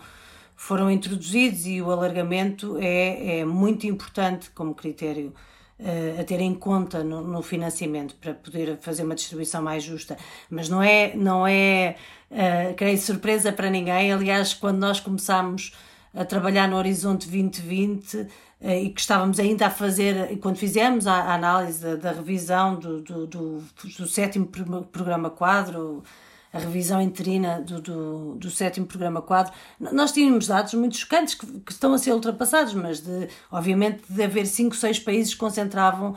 [0.59, 5.33] foram introduzidos e o alargamento é, é muito importante como critério
[5.79, 10.17] uh, a ter em conta no, no, financiamento para poder fazer uma distribuição mais justa.
[10.49, 11.95] Mas não é, não é
[12.29, 14.11] uh, creio, surpresa para ninguém.
[14.11, 15.73] Aliás, quando nós começámos
[16.13, 18.27] a trabalhar no Horizonte 2020
[18.59, 22.75] eh, e que estávamos ainda a fazer, quando fizemos a, a análise da, da, revisão
[22.75, 23.63] do, do, do,
[23.97, 24.47] do, sétimo
[24.91, 26.03] programa quadro,
[26.51, 31.45] a revisão interina do, do, do, sétimo programa quadro, nós tínhamos dados muito chocantes que,
[31.45, 36.15] que, estão a ser ultrapassados, mas de, obviamente de haver cinco, seis países que concentravam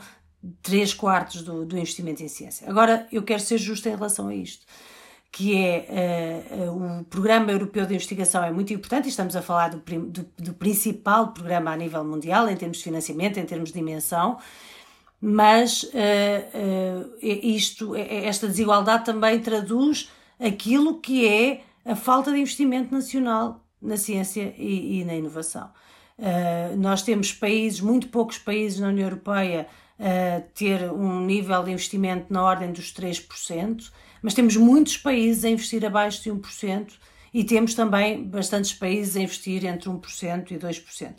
[0.61, 2.67] três quartos do, do investimento em ciência.
[2.69, 4.65] Agora, eu quero ser justa em relação a isto
[5.33, 9.77] que é uh, o Programa Europeu de Investigação é muito importante, estamos a falar do,
[9.79, 14.37] do, do, principal programa a nível mundial, em termos de financiamento, em termos de dimensão,
[15.19, 23.63] mas uh, isto, esta desigualdade também traduz aquilo que é a falta de investimento nacional
[23.81, 25.69] na ciência e, e na inovação.
[26.77, 29.67] nós temos países, muito poucos países na União Europeia,
[29.99, 33.91] a ter um nível de investimento na ordem dos 3%,
[34.21, 36.93] mas temos muitos países a investir abaixo de 1%
[37.33, 41.13] e temos também bastantes países a investir entre 1% e 2%.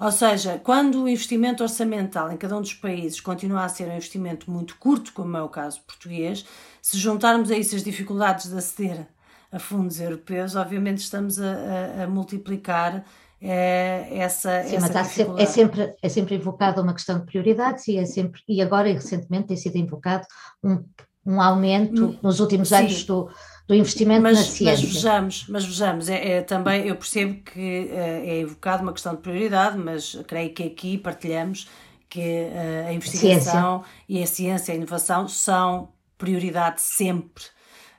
[0.00, 3.96] Ou seja, quando o investimento orçamental em cada um dos países continua a ser um
[3.96, 6.44] investimento muito curto, como é o caso português,
[6.84, 9.08] se juntarmos a isso as dificuldades de aceder
[9.50, 13.02] a fundos europeus, obviamente estamos a, a, a multiplicar
[13.40, 17.88] é, essa, Sim, essa mas sempre, é, sempre, é sempre invocada uma questão de prioridades
[17.88, 20.26] e, é sempre, e agora e recentemente tem sido invocado
[20.62, 20.84] um
[21.26, 22.74] um aumento hum, nos últimos Sim.
[22.74, 23.30] anos do,
[23.66, 24.84] do investimento mas, na ciência.
[24.84, 29.14] Mas vejamos, mas vejamos é, é, também eu percebo que é, é evocado uma questão
[29.14, 31.66] de prioridade, mas creio que aqui partilhamos
[32.10, 34.04] que uh, a investigação ciência.
[34.06, 37.44] e a ciência e a inovação são prioridade sempre.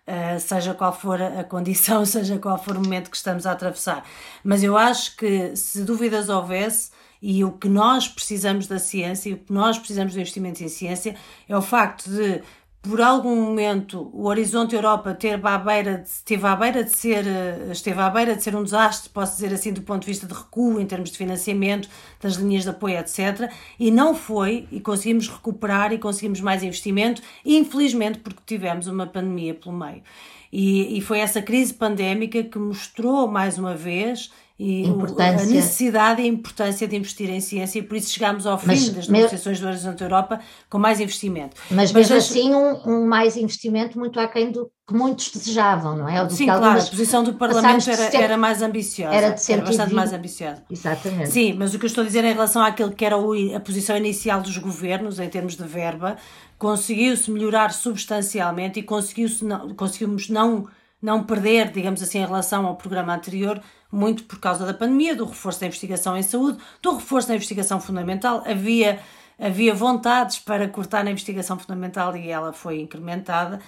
[0.08, 4.06] Uh, seja qual for a condição, seja qual for o momento que estamos a atravessar.
[4.44, 9.34] Mas eu acho que se dúvidas houvesse, e o que nós precisamos da ciência, e
[9.34, 11.16] o que nós precisamos do investimento em ciência,
[11.50, 12.44] é o facto de
[12.88, 17.26] por algum momento o Horizonte Europa ter à beira de, esteve à beira de ser
[17.26, 20.28] eh, esteve à beira de ser um desastre, posso dizer assim, do ponto de vista
[20.28, 21.90] de recuo em termos de financiamento,
[22.22, 23.52] das linhas de apoio, etc.
[23.80, 29.56] E não foi, e conseguimos recuperar e conseguimos mais investimento, infelizmente porque tivemos uma pandemia
[29.56, 30.04] pelo meio.
[30.52, 36.26] E, e foi essa crise pandémica que mostrou mais uma vez e a necessidade e
[36.26, 39.60] a importância de investir em ciência e por isso chegámos ao fim mas, das negociações
[39.60, 40.40] do Horizonte Europa
[40.70, 41.58] com mais investimento.
[41.70, 46.08] Mas, mas mesmo assim um, um, mais investimento muito aquém do que muitos desejavam, não
[46.08, 46.30] é?
[46.30, 49.94] Sim, claro, a posição do Parlamento era, ser, era mais ambiciosa, era, de era bastante
[49.94, 50.64] mais ambiciosa.
[50.70, 51.32] Exatamente.
[51.32, 53.16] Sim, mas o que eu estou a dizer em relação àquilo que era
[53.56, 56.16] a posição inicial dos governos em termos de verba,
[56.58, 60.68] conseguiu-se melhorar substancialmente e conseguiu-se não, conseguimos não
[61.06, 65.26] não perder, digamos assim, em relação ao programa anterior, muito por causa da pandemia, do
[65.26, 68.44] reforço da investigação em saúde, do reforço da investigação fundamental.
[68.44, 69.00] Havia,
[69.38, 73.60] havia vontades para cortar na investigação fundamental e ela foi incrementada,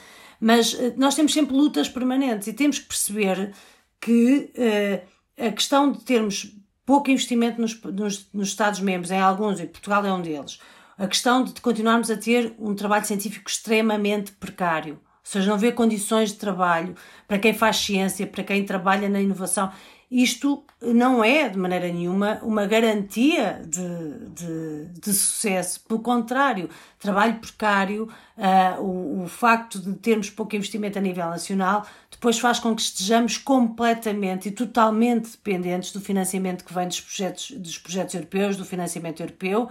[0.42, 3.54] mas eh, nós temos sempre lutas permanentes e temos que perceber
[4.02, 9.68] que uh, a questão de termos pouco investimento nos, nos, nos Estados-membros, em alguns, e
[9.68, 10.60] Portugal é um deles,
[10.98, 16.32] a questão de continuarmos a ter um trabalho científico extremamente precário, seja, não haver condições
[16.32, 16.96] de trabalho
[17.28, 19.72] para quem faz ciência, para quem trabalha na inovação,
[20.10, 25.82] isto não é, de maneira nenhuma, uma garantia de, de, de sucesso.
[25.82, 31.86] Pelo contrário, trabalho precário, uh, o, o, facto de termos pouco investimento a nível nacional,
[32.10, 37.52] depois faz com que estejamos completamente e totalmente dependentes do financiamento que vem dos projetos,
[37.52, 39.70] dos projetos europeus, do financiamento europeu.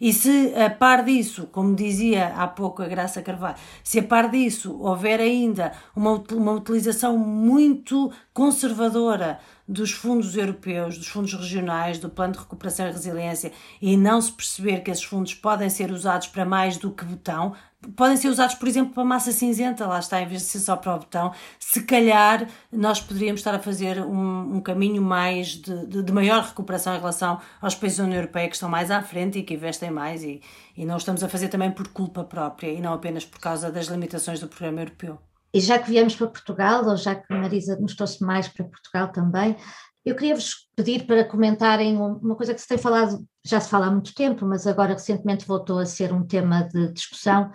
[0.00, 4.30] E se a par disso, como dizia há pouco a Graça Carvalho, se a par
[4.30, 12.08] disso houver ainda uma, uma utilização muito conservadora dos fundos europeus, dos fundos regionais, do
[12.08, 16.28] Plano de Recuperação e Resiliência e não se perceber que esses fundos podem ser usados
[16.28, 17.54] para mais do que botão,
[17.96, 20.76] podem ser usados, por exemplo, para massa cinzenta, lá está, em vez de ser só
[20.76, 25.86] para o botão, se calhar nós poderíamos estar a fazer um, um caminho mais de,
[25.86, 29.02] de, de, maior recuperação em relação aos países da União Europeia que estão mais à
[29.02, 30.42] frente e que investem mais e,
[30.76, 33.86] e não estamos a fazer também por culpa própria e não apenas por causa das
[33.86, 35.29] limitações do programa europeu.
[35.52, 39.08] E já que viemos para Portugal, ou já que Marisa nos trouxe mais para Portugal
[39.08, 39.56] também,
[40.04, 43.86] eu queria vos pedir para comentarem uma coisa que se tem falado, já se fala
[43.86, 47.50] há muito tempo, mas agora recentemente voltou a ser um tema de discussão.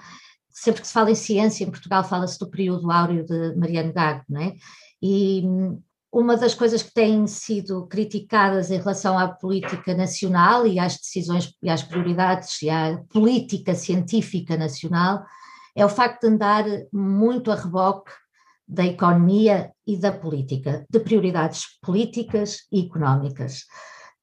[0.50, 4.24] Sempre que se fala em ciência em Portugal, fala-se do período áureo de Mariano Gago,
[4.30, 4.54] não é?
[5.02, 5.44] E
[6.12, 11.52] uma das coisas que têm sido criticadas em relação à política nacional e às decisões
[11.62, 15.26] e às prioridades e à política científica nacional
[15.76, 18.12] é o facto de andar muito a reboque
[18.68, 23.66] da economia e da política, de prioridades políticas e económicas.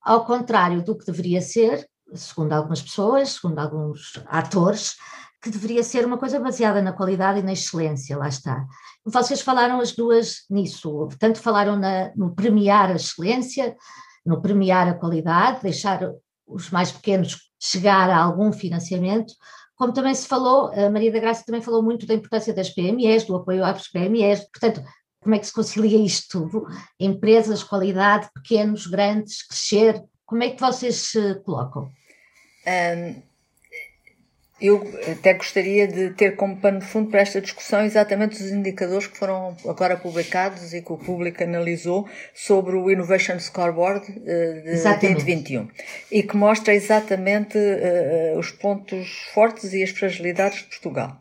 [0.01, 4.97] Ao contrário do que deveria ser, segundo algumas pessoas, segundo alguns atores,
[5.41, 8.65] que deveria ser uma coisa baseada na qualidade e na excelência, lá está.
[9.05, 13.77] Vocês falaram as duas nisso, tanto falaram na, no premiar a excelência,
[14.25, 16.13] no premiar a qualidade, deixar
[16.47, 19.35] os mais pequenos chegar a algum financiamento,
[19.77, 23.25] como também se falou, a Maria da Graça também falou muito da importância das PMEs,
[23.25, 24.83] do apoio às PMEs, portanto,
[25.21, 26.67] como é que se concilia isto tudo?
[26.99, 31.91] Empresas, qualidade, pequenos, grandes, crescer, como é que vocês se colocam?
[32.67, 33.23] Um,
[34.63, 39.09] eu até gostaria de ter como pano de fundo para esta discussão exatamente os indicadores
[39.09, 44.83] que foram agora publicados e que o público analisou sobre o Innovation Scoreboard eh, de
[44.83, 45.69] 2021
[46.11, 51.17] e que mostra exatamente uh, os pontos fortes e as fragilidades de Portugal.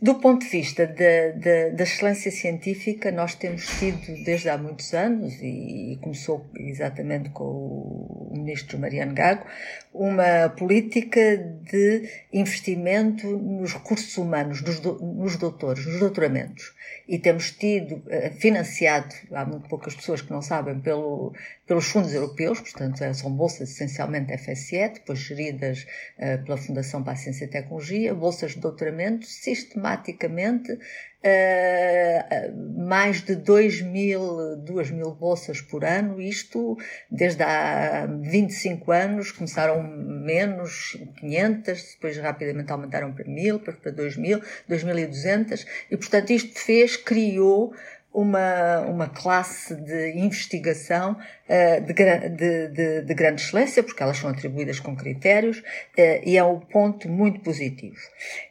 [0.00, 4.94] Do ponto de vista da, da, da, excelência científica, nós temos tido desde há muitos
[4.94, 9.44] anos, e, começou exatamente com o, o ministro Mariano Gago,
[9.92, 17.50] uma política de investimento nos recursos humanos, nos, do, nos doutores, nos doutoramentos e temos
[17.50, 21.32] tido eh, financiado, há muito poucas pessoas que não sabem, pelo,
[21.66, 25.86] pelos fundos europeus, portanto é, são bolsas essencialmente FSE, depois geridas
[26.18, 30.78] uh, pela Fundação para a Ciência e Tecnologia, bolsas de doutoramento sistematicamente
[31.24, 36.76] uh, mais de 2 mil, 2 mil bolsas por ano, isto
[37.10, 45.66] desde há 25 anos, começaram menos, 500, depois rapidamente aumentaram para 1000, para 2000, 2200,
[45.90, 47.72] e portanto isto fez, criou
[48.12, 54.30] uma, uma classe de investigação uh, de, de, de, de, grande excelência, porque elas são
[54.30, 57.98] atribuídas com critérios, uh, e é um ponto muito positivo.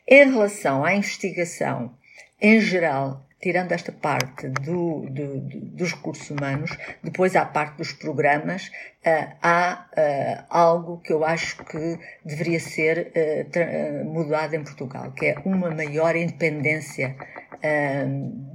[0.07, 1.96] Em relação à investigação
[2.39, 6.71] em geral, tirando esta parte do, do, do, dos recursos humanos,
[7.03, 8.67] depois há a parte dos programas,
[9.05, 15.27] uh, há uh, algo que eu acho que deveria ser uh, mudado em Portugal, que
[15.27, 17.15] é uma maior independência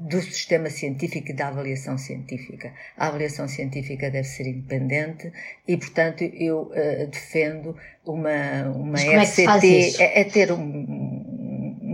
[0.08, 2.72] do sistema científico e da avaliação científica.
[2.96, 5.32] A avaliação científica deve ser independente
[5.66, 6.70] e, portanto, eu
[7.10, 11.41] defendo uma, uma FCT, é, é ter um,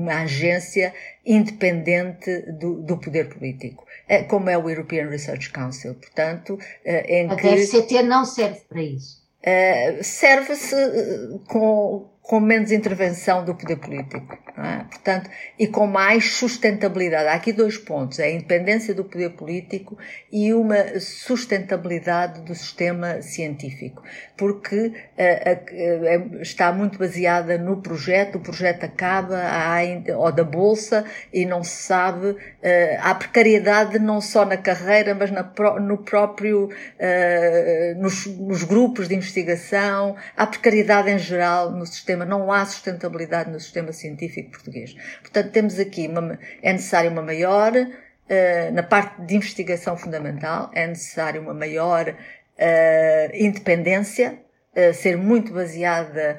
[0.09, 0.93] uma agência
[1.25, 7.31] independente do, do poder político, é, como é o European Research Council, portanto, é, em
[7.31, 7.47] a que...
[7.47, 9.23] A DFCT não serve para isso.
[9.43, 10.75] É, serve-se
[11.47, 14.85] com com menos intervenção do poder político, é?
[14.85, 17.27] portanto, e com mais sustentabilidade.
[17.27, 19.97] Há aqui dois pontos: é a independência do poder político
[20.31, 24.03] e uma sustentabilidade do sistema científico,
[24.37, 29.79] porque uh, uh, está muito baseada no projeto, o projeto acaba, há,
[30.15, 32.37] ou da bolsa, e não se sabe, uh,
[33.01, 36.69] há precariedade não só na carreira, mas na, no próprio,
[37.97, 43.51] nos, nos grupos de investigação, há precariedade em geral no sistema sistema, não há sustentabilidade
[43.51, 44.95] no sistema científico português.
[45.21, 50.87] Portanto, temos aqui, uma, é necessário uma maior, uh, na parte de investigação fundamental, é
[50.87, 54.39] necessário uma maior uh, independência,
[54.75, 56.39] uh, ser muito baseada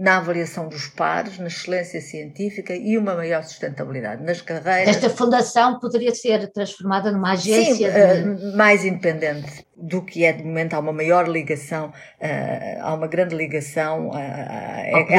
[0.00, 4.94] na avaliação dos pares, na excelência científica e uma maior sustentabilidade nas carreiras.
[4.94, 8.56] Esta fundação poderia ser transformada numa agência Sim, de...
[8.56, 13.34] mais independente do que é de momento, há uma maior ligação, uh, há uma grande
[13.34, 14.10] ligação,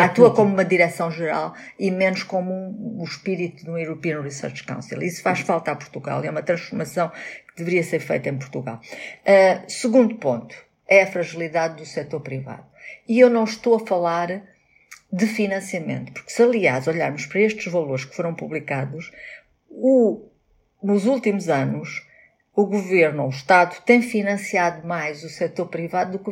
[0.04, 5.02] atua como uma direção-geral e menos como um, o espírito do European Research Council.
[5.02, 8.80] Isso faz falta a Portugal, é uma transformação que deveria ser feita em Portugal.
[9.68, 10.56] Segundo ponto,
[10.88, 12.71] é a fragilidade do setor privado.
[13.08, 14.44] E eu não estou a falar
[15.12, 19.12] de financiamento, porque se aliás olharmos para estes valores que foram publicados,
[19.70, 20.30] o,
[20.82, 22.08] nos últimos anos,
[22.56, 26.32] o governo, o Estado, tem financiado mais o setor privado do que,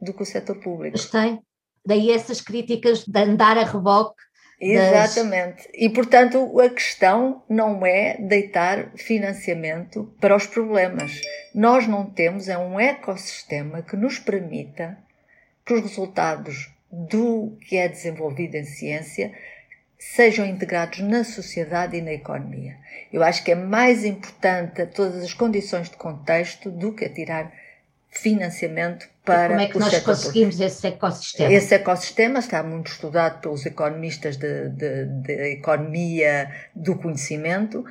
[0.00, 0.96] do que o setor público.
[0.98, 1.40] Mas tem.
[1.84, 4.20] Daí essas críticas de andar a reboque.
[4.60, 5.68] Exatamente.
[5.68, 5.70] Das...
[5.74, 11.20] E, portanto, a questão não é deitar financiamento para os problemas.
[11.54, 14.98] Nós não temos é um ecossistema que nos permita
[15.68, 19.30] que os resultados do que é desenvolvido em ciência
[19.98, 22.76] sejam integrados na sociedade e na economia.
[23.12, 27.52] Eu acho que é mais importante todas as condições de contexto do que atirar
[28.08, 29.46] financiamento para.
[29.46, 30.74] E como é que nós conseguimos público.
[30.74, 31.52] esse ecossistema?
[31.52, 37.84] Esse ecossistema está muito estudado pelos economistas de economia do conhecimento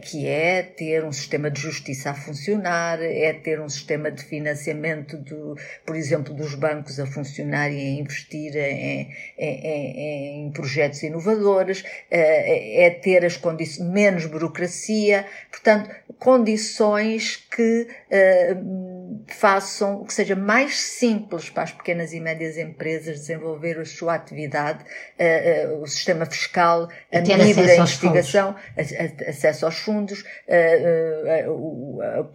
[0.00, 5.18] que é ter um sistema de justiça a funcionar, é ter um sistema de financiamento,
[5.18, 11.84] do, por exemplo, dos bancos a funcionar e a investir em, em, em projetos inovadores,
[12.10, 18.56] eh, é ter as condições, menos burocracia, portanto, condições que eh,
[19.28, 24.84] façam, que seja mais simples para as pequenas e médias empresas desenvolver a sua atividade,
[25.80, 30.24] o sistema fiscal, a medida da investigação, acesso acesso aos fundos,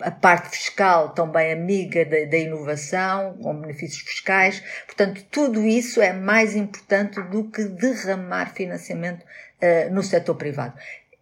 [0.02, 4.64] a, parte fiscal também amiga da, da inovação, com benefícios fiscais.
[4.86, 9.26] Portanto, tudo isso é mais importante do que derramar financiamento
[9.92, 10.74] no setor privado.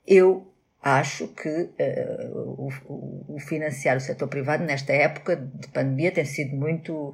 [0.07, 0.50] Eu
[0.83, 2.69] acho que uh, o,
[3.35, 7.13] o, financiar o setor privado nesta época de pandemia tem sido muito uh,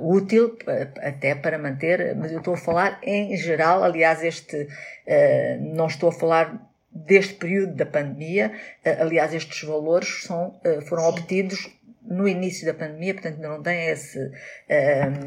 [0.00, 0.56] útil
[1.02, 6.10] até para manter, mas eu estou a falar em geral, aliás, este uh, não estou
[6.10, 6.68] a falar
[7.06, 8.52] deste período da pandemia.
[8.84, 11.08] Eh, aliás, estes valores são, eh, foram Sim.
[11.08, 14.32] obtidos no início da pandemia, portanto, não tem esse, uh,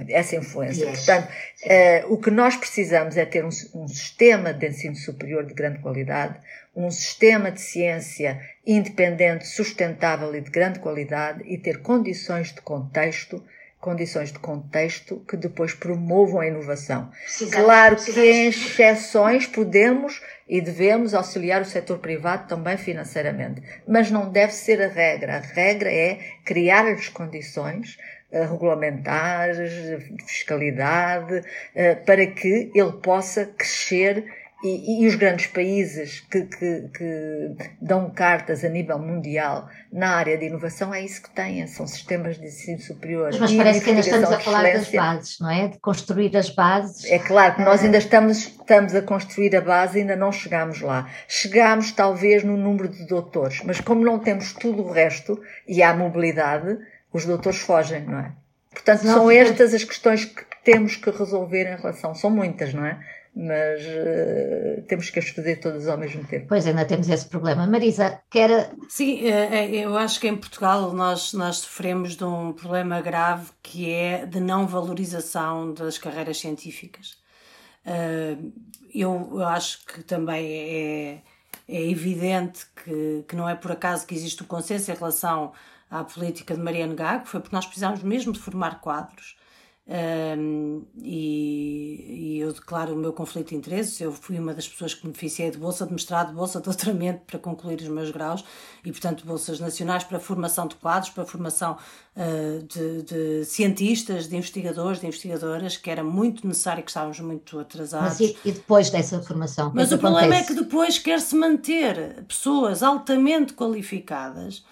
[0.10, 0.86] essa influência.
[0.86, 1.06] Yes.
[1.06, 5.54] Portanto, uh, o que nós precisamos é ter um, um, sistema de ensino superior de
[5.54, 6.40] grande qualidade,
[6.76, 13.44] um sistema de ciência independente, sustentável e de grande qualidade e ter condições de contexto
[13.82, 17.12] condições de contexto que depois promovam a inovação.
[17.52, 24.32] Claro que em exceções podemos e devemos auxiliar o setor privado também financeiramente, mas não
[24.32, 25.38] deve ser a regra.
[25.38, 27.98] A regra é criar as condições
[28.32, 29.74] uh, regulamentares,
[30.28, 34.24] fiscalidade, uh, para que ele possa crescer
[34.64, 40.38] e, e, os grandes países que, que, que, dão cartas a nível mundial na área
[40.38, 43.30] de inovação é isso que têm, são sistemas de ensino superior.
[43.32, 45.68] Mas, mas parece que ainda estamos a falar das bases, não é?
[45.68, 47.06] De construir as bases.
[47.10, 50.82] É claro que nós ainda estamos, estamos a construir a base e ainda não chegamos
[50.82, 51.10] lá.
[51.28, 55.94] Chegamos talvez no número de doutores, mas como não temos tudo o resto e há
[55.94, 56.78] mobilidade,
[57.12, 58.32] os doutores fogem, não é?
[58.72, 62.86] Portanto, não, são estas as questões que temos que resolver em relação, são muitas, não
[62.86, 63.00] é?
[63.36, 66.48] Mas uh, temos que as fazer todas ao mesmo tempo.
[66.50, 67.66] Pois ainda temos esse problema.
[67.66, 68.74] Marisa, quer.
[68.90, 73.50] Sim, eh, eh, eu acho que em Portugal nós, nós sofremos de um problema grave
[73.64, 77.20] que é de não valorização das carreiras científicas.
[78.94, 81.22] Eu acho que também é,
[81.68, 85.52] é evidente que, que não é por acaso que existe o consenso em relação
[85.90, 89.36] à política de Mariano Gago, foi porque nós precisamos mesmo de formar quadros
[89.94, 94.00] um, e, e, eu declaro o meu conflito de interesses.
[94.00, 97.38] Eu fui uma das pessoas que beneficiei de bolsa de mestrado, bolsa de doutoramento para
[97.38, 98.46] concluir os meus graus
[98.86, 101.78] e, portanto, bolsas nacionais para formação de quadros, para formação
[102.16, 107.60] uh, de, de, cientistas, de investigadores, de investigadoras, que era muito necessário, que estávamos muito
[107.60, 108.18] atrasados.
[108.18, 109.74] Mas e, e depois dessa formação?
[109.76, 114.64] Mas o problema é que depois quer-se manter pessoas altamente qualificadas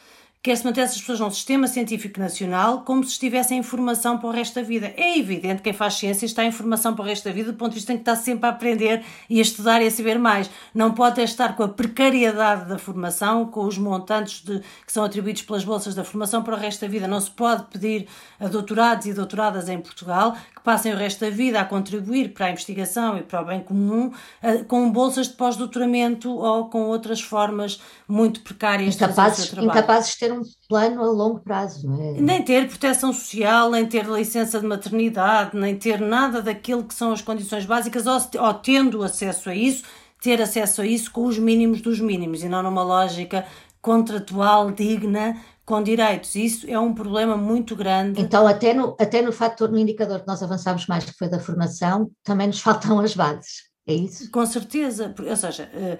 [0.41, 4.31] quer-se manter essas pessoas num sistema científico nacional como se estivessem em formação para o
[4.31, 4.93] resto da vida.
[4.95, 7.57] É evidente que quem faz ciência está em formação para o resto da vida, do
[7.57, 10.17] ponto de vista tem que estar sempre a aprender e a estudar e a saber
[10.17, 10.49] mais.
[10.73, 15.41] Não pode estar com a precariedade da formação, com os montantes de, que são atribuídos
[15.41, 17.05] pelas bolsas da formação para o resto da vida.
[17.05, 18.07] Não se pode pedir
[18.39, 22.45] a doutorados e doutoradas em Portugal que passem o resto da vida a contribuir para
[22.45, 24.11] a investigação e para o bem comum
[24.41, 29.77] eh, com bolsas de pós-doutoramento ou com outras formas muito precárias incapazes, de seu trabalho.
[29.77, 32.21] Incapazes de ter um plano a longo prazo, não é?
[32.21, 37.11] Nem ter proteção social, nem ter licença de maternidade, nem ter nada daquilo que são
[37.11, 39.83] as condições básicas, ou, ou tendo acesso a isso,
[40.21, 43.45] ter acesso a isso com os mínimos dos mínimos e não numa lógica
[43.81, 46.35] contratual digna com direitos.
[46.35, 48.19] Isso é um problema muito grande.
[48.19, 51.39] Então, até no, até no fator, no indicador que nós avançámos mais, que foi da
[51.39, 53.69] formação, também nos faltam as bases.
[53.87, 54.29] É isso?
[54.31, 55.13] Com certeza.
[55.17, 55.97] Ou seja, eh,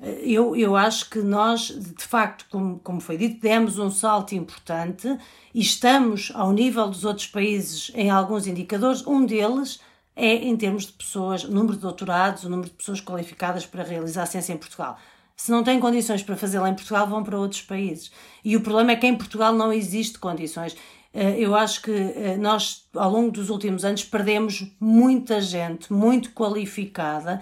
[0.00, 5.16] eu, eu acho que nós, de facto, como, como foi dito, demos um salto importante
[5.54, 9.06] e estamos ao nível dos outros países em alguns indicadores.
[9.06, 9.80] Um deles
[10.14, 14.26] é em termos de pessoas, número de doutorados, o número de pessoas qualificadas para realizar
[14.26, 14.98] ciência em Portugal.
[15.36, 18.10] Se não têm condições para fazê-la em Portugal, vão para outros países.
[18.42, 20.74] E o problema é que em Portugal não existe condições.
[21.16, 26.30] Eh, eu acho que eh, nós, ao longo dos últimos anos, perdemos muita gente muito
[26.32, 27.40] qualificada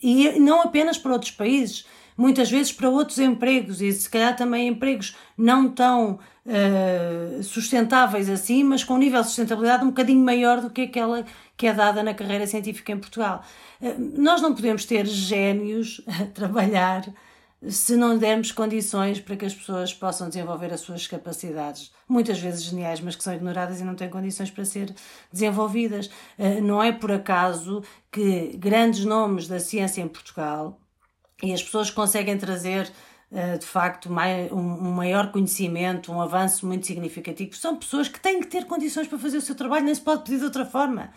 [0.00, 1.84] e não apenas para outros países,
[2.16, 8.62] muitas vezes para outros empregos e se calhar também empregos não tão uh, sustentáveis assim,
[8.62, 11.24] mas com um nível de sustentabilidade um bocadinho maior do que aquela
[11.56, 13.42] que é dada na carreira científica em Portugal.
[13.80, 17.04] Uh, nós não podemos ter génios a trabalhar
[17.66, 22.62] se não dermos condições para que as pessoas possam desenvolver as suas capacidades, muitas vezes
[22.62, 24.94] geniais, mas que são ignoradas e não têm condições para ser
[25.32, 26.06] desenvolvidas.
[26.38, 27.82] Uh, não é por acaso
[28.12, 30.80] que grandes nomes da ciência em Portugal
[31.42, 32.90] e as pessoas conseguem trazer
[33.30, 37.54] eh, de facto um maior conhecimento, um avanço muito significativo.
[37.54, 40.24] São pessoas que têm que ter condições para fazer o seu trabalho, nem se pode
[40.24, 41.10] pedir de outra forma.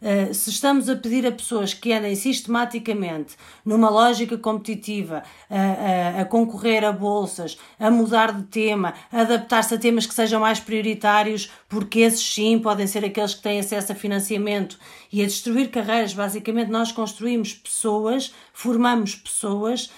[0.00, 6.20] Uh, se estamos a pedir a pessoas que andem sistematicamente numa lógica competitiva, a, a,
[6.22, 10.58] a concorrer a bolsas, a mudar de tema, a adaptar-se a temas que sejam mais
[10.58, 14.78] prioritários, porque esses sim podem ser aqueles que têm acesso a financiamento
[15.12, 19.90] e a destruir carreiras, basicamente nós construímos pessoas, formamos pessoas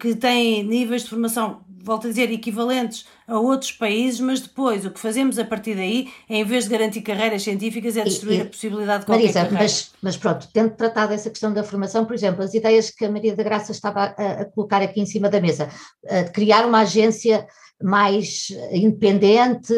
[0.00, 4.90] que têm níveis de formação volto a dizer, equivalentes a outros países, mas depois o
[4.90, 8.38] que fazemos a partir daí, é, em vez de garantir carreiras científicas, é destruir e,
[8.38, 9.62] e, a possibilidade de qualquer Marisa, carreira.
[9.62, 13.10] Mas, mas pronto, tendo tratado essa questão da formação, por exemplo, as ideias que a
[13.10, 15.68] Maria da Graça estava a, a colocar aqui em cima da mesa,
[16.02, 17.46] de criar uma agência
[17.82, 19.74] mais independente,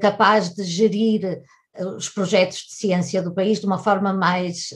[0.00, 1.42] capaz de gerir
[1.96, 4.70] os projetos de ciência do país de uma forma mais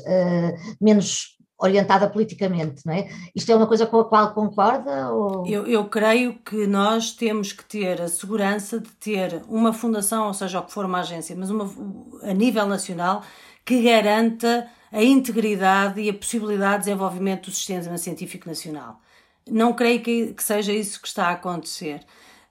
[0.80, 3.08] menos orientada politicamente, não é?
[3.34, 5.12] Isto é uma coisa com a qual concorda?
[5.12, 5.46] Ou...
[5.46, 10.34] Eu, eu creio que nós temos que ter a segurança de ter uma fundação, ou
[10.34, 11.70] seja, o que for uma agência, mas uma,
[12.22, 13.22] a nível nacional,
[13.64, 18.98] que garanta a integridade e a possibilidade de desenvolvimento do sistema científico nacional.
[19.48, 22.00] Não creio que, que seja isso que está a acontecer.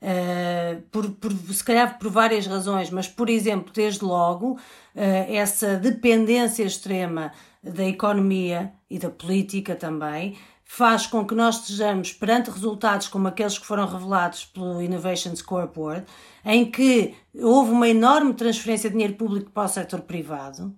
[0.02, 4.60] Uh, por, por, se calhar por várias razões, mas por exemplo, desde logo, uh,
[4.96, 12.52] essa dependência extrema da economia e da política também, faz com que nós estejamos perante
[12.52, 16.06] resultados como aqueles que foram revelados pelo Innovation Scoreboard,
[16.46, 20.76] em que houve uma enorme transferência de dinheiro público para o setor privado.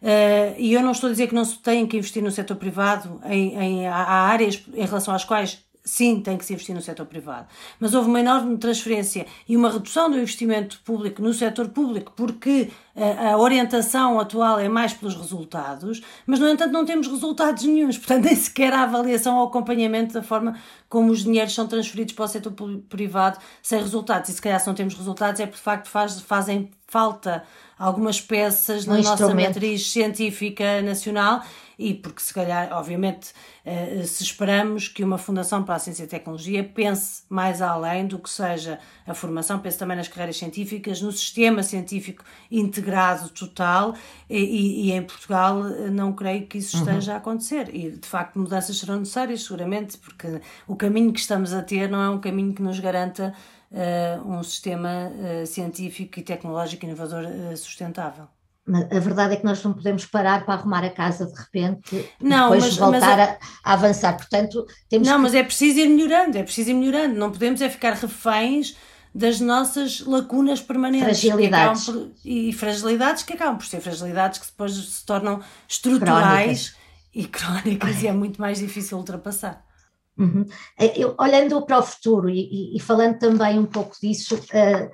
[0.00, 2.56] Uh, e eu não estou a dizer que não se tem que investir no setor
[2.56, 6.80] privado, em, em, há áreas em relação às quais sim, tem que se investir no
[6.80, 7.46] setor privado.
[7.80, 12.70] Mas houve uma enorme transferência e uma redução do investimento público no setor público porque
[12.94, 17.64] a, eh, a orientação atual é mais pelos resultados, mas no entanto não temos resultados
[17.64, 20.56] nenhums, portanto nem sequer a avaliação ou acompanhamento da forma
[20.88, 22.52] como os dinheiros são transferidos para o setor
[22.88, 24.30] privado sem resultados.
[24.30, 27.42] E se calhar se não temos resultados é porque de facto faz, fazem falta
[27.78, 31.42] algumas peças na nossa matriz científica nacional
[31.78, 33.32] e porque se calhar, obviamente,
[33.64, 38.18] eh, se esperamos que uma Fundação para a Ciência e Tecnologia pense mais além do
[38.18, 43.94] que seja a formação, pense também nas carreiras científicas, no sistema científico integrado total
[44.28, 47.16] e, e em Portugal eh, não creio que isso esteja uhum.
[47.16, 51.62] a acontecer e de facto mudanças serão necessárias seguramente porque o caminho que estamos a
[51.62, 53.34] ter não é um caminho que nos garanta
[53.72, 58.28] uh, um sistema uh, científico e tecnológico inovador uh, sustentável.
[58.64, 62.50] A verdade é que nós não podemos parar para arrumar a casa de repente não,
[62.50, 64.16] e depois mas, voltar mas, a, a, avançar.
[64.16, 65.22] Portanto, temos Não, que...
[65.22, 67.16] mas é preciso ir melhorando, é preciso ir melhorando.
[67.16, 68.76] Não podemos é ficar reféns
[69.12, 71.20] das nossas lacunas permanentes.
[71.20, 71.86] Fragilidades.
[71.86, 76.76] Por, e fragilidades que acabam por ser fragilidades que depois se tornam estruturais crónicas.
[77.12, 79.64] e crónicas e é muito mais difícil ultrapassar.
[80.16, 80.46] Uhum.
[80.78, 84.90] É, eu, olhando para o futuro e, e, e, falando também um pouco disso, uh,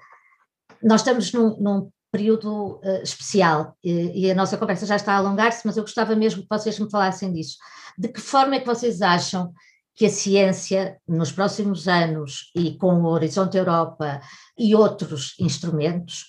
[0.83, 5.16] nós estamos num, num período uh, especial e, e, a nossa conversa já está a
[5.16, 7.56] alongar-se, mas eu gostava mesmo que vocês me falassem disso.
[7.96, 9.52] De que forma é que vocês acham
[9.94, 14.20] que a ciência, nos próximos anos e com o Horizonte Europa
[14.56, 16.26] e outros instrumentos,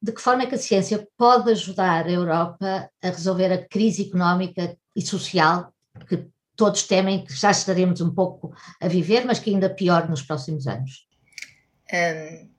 [0.00, 4.08] de que forma é que a ciência pode ajudar a Europa a resolver a crise
[4.08, 5.72] económica e social
[6.08, 10.22] que todos temem que já estaremos um pouco a viver, mas que ainda pior nos
[10.22, 11.06] próximos anos?
[11.92, 12.51] Um,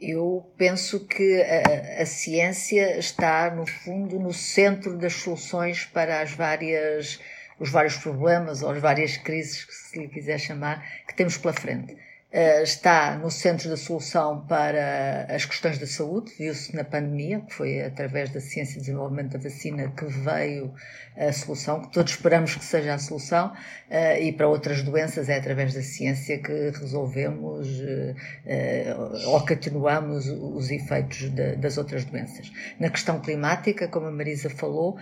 [0.00, 6.32] eu penso que a, a, ciência está, no fundo, no centro das soluções para as
[6.32, 7.18] várias,
[7.58, 11.96] os vários problemas ou as várias crises, se lhe quiser chamar, que temos pela frente.
[12.32, 17.54] Uh, está no centro da solução para as questões da saúde, viu-se na pandemia, que
[17.54, 20.74] foi através da ciência e desenvolvimento da vacina que veio
[21.16, 25.36] a solução, que todos esperamos que seja a solução, uh, e para outras doenças é
[25.36, 32.50] através da ciência que resolvemos uh, ou que atenuamos os efeitos das outras doenças.
[32.80, 34.98] Na questão climática, como a Marisa falou,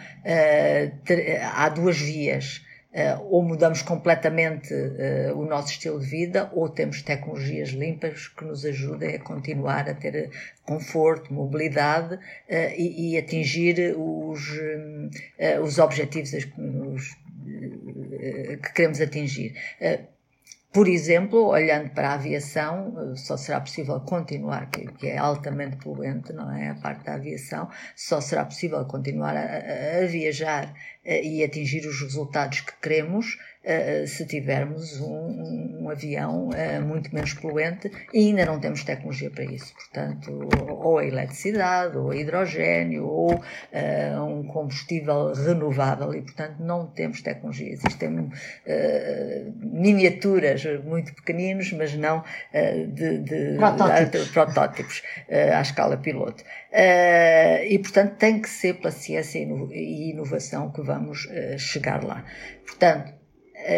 [1.54, 2.62] há duas vias
[2.95, 8.45] Uh, ou mudamos completamente uh, o nosso estilo de vida, ou temos tecnologias limpas que
[8.45, 10.30] nos ajudem a continuar a ter
[10.64, 14.49] conforto, mobilidade uh, e, e, atingir os,
[15.61, 17.16] os objetivos os,
[18.62, 19.55] que queremos atingir.
[20.74, 26.52] Por exemplo, olhando para a aviação, só será possível continuar, que, é altamente poluente, não
[26.52, 26.70] é?
[26.70, 32.00] A parte da aviação, só será possível continuar a, a, a viajar e atingir os
[32.00, 38.46] resultados que queremos uh, se tivermos um, um avião uh, muito menos poluente e ainda
[38.46, 39.72] não temos tecnologia para isso.
[39.74, 46.86] Portanto, ou a eletricidade, ou a hidrogênio, ou uh, um combustível renovável e, portanto, não
[46.86, 47.72] temos tecnologia.
[47.72, 48.30] Existem
[49.56, 52.22] miniaturas muito pequeninos, mas não
[52.88, 56.44] de, de protótipos, de, protótipos à escala piloto.
[57.68, 62.24] e, portanto, tem que ser pela ciência e inovação que vamos chegar lá.
[62.66, 63.23] Portanto, eh,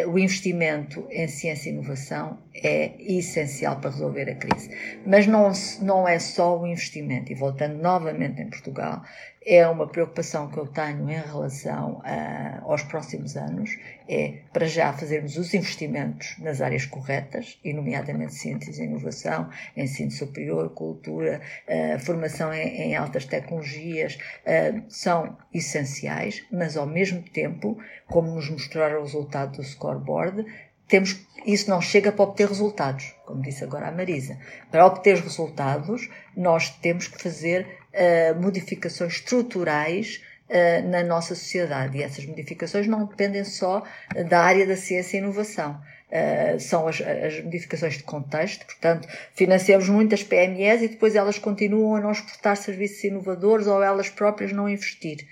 [0.09, 4.71] o investimento em ciência e inovação é essencial para resolver a crise.
[5.07, 9.03] Mas não, não é só o investimento, e voltando novamente em Portugal,
[9.47, 13.79] é uma preocupação que eu tenho em relação a, aos próximos anos,
[14.09, 20.11] é para já fazermos os investimentos nas áreas corretas, e nomeadamente ciências e inovação, ensino
[20.11, 27.79] superior, cultura, uh, formação em, em, altas tecnologias, uh, são essenciais, mas ao mesmo tempo,
[28.09, 30.45] como nos mostraram o resultado do scoreboard,
[30.89, 34.39] temos, isso não chega para obter resultados, como disse agora a Marisa.
[34.71, 37.67] Para obter resultados, nós temos que fazer
[37.97, 41.99] uh, modificações estruturais uh, na nossa sociedade.
[41.99, 43.83] E essas modificações não dependem só
[44.29, 45.81] da área da ciência e inovação.
[46.07, 51.97] Uh, são as, as, modificações de contexto, portanto, financiamos muitas PMEs e depois elas continuam
[51.97, 55.27] a não exportar serviços inovadores ou elas próprias não investir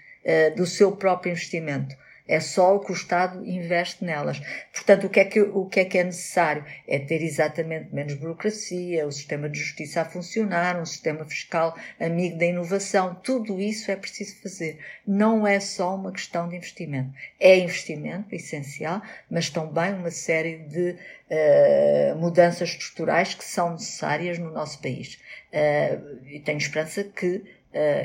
[0.57, 1.95] do seu próprio investimento.
[2.27, 4.41] É só o que o Estado investe nelas.
[4.73, 6.65] Portanto, o que, é que, o que é que é necessário?
[6.89, 12.39] É ter exatamente menos burocracia, o sistema de justiça a funcionar, um sistema fiscal amigo
[12.39, 13.15] da inovação.
[13.15, 14.79] Tudo isso é preciso fazer.
[15.07, 17.13] Não é só uma questão de investimento.
[17.39, 20.97] É investimento, essencial, mas também uma série de
[21.31, 25.19] uh, mudanças estruturais que são necessárias no nosso país.
[25.53, 27.43] Uh, e tenho esperança que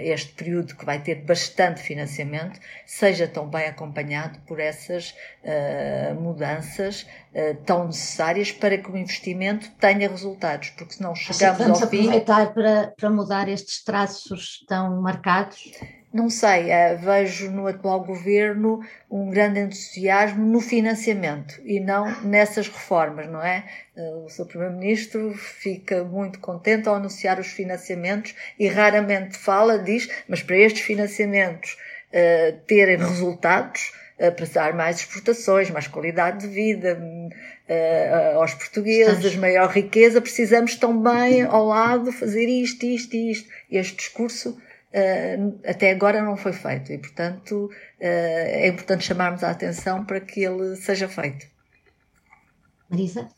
[0.02, 5.12] este período que vai ter bastante financiamento seja também acompanhado por essas
[5.44, 11.82] uh, mudanças uh, tão necessárias para que o investimento tenha resultados, porque senão chegamos Vamos
[11.82, 12.00] ao fim...
[12.00, 15.72] aproveitar para, para mudar estes traços tão marcados?
[16.12, 22.68] Não sei, eh, vejo no atual governo um grande entusiasmo no financiamento e não nessas
[22.68, 23.64] reformas, não é?
[23.96, 30.10] Eh, o seu Primeiro-Ministro fica muito contente ao anunciar os financiamentos e raramente fala, diz,
[30.28, 31.78] mas para estes financiamentos
[32.12, 37.00] uh, terem resultados, uh, para dar mais exportações, mais qualidade de vida,
[37.70, 43.48] Uh, aos portugueses, maior riqueza, precisamos também ao lado fazer isto, isto e isto.
[43.70, 44.60] Este discurso
[44.94, 47.70] uh, até agora não foi feito e, portanto, uh,
[48.00, 51.46] é importante chamarmos a atenção para que ele seja feito.
[52.90, 53.30] Marisa?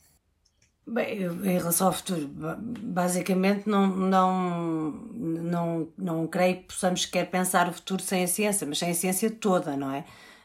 [0.87, 7.69] Bem, em relação ao futuro, basicamente não, não, não, não creio que possamos sequer pensar
[7.69, 10.03] o futuro sem a ciência, mas sem a ciência toda, não é?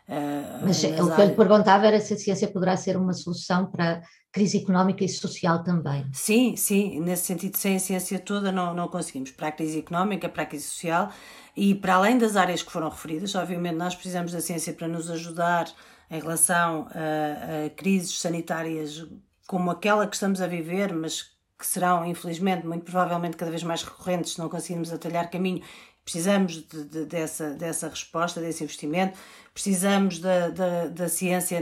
[0.09, 3.67] Uh, mas o que eu lhe perguntava era se a ciência poderá ser uma solução
[3.67, 6.07] para crise económica e social também.
[6.13, 9.31] Sim, sim, nesse sentido, sem a ciência toda não, não conseguimos.
[9.31, 11.11] Para a crise económica, para a crise social
[11.57, 15.11] e para além das áreas que foram referidas, obviamente nós precisamos da ciência para nos
[15.11, 15.67] ajudar
[16.11, 19.07] em relação a, a crises sanitárias
[19.47, 23.83] como aquela que estamos a viver, mas que serão, infelizmente, muito provavelmente cada vez mais
[23.83, 25.63] recorrentes se não conseguirmos atalhar caminho.
[26.07, 29.19] Precisamos de, de, dessa, dessa resposta, desse investimento,
[29.53, 31.61] precisamos da, da, da ciência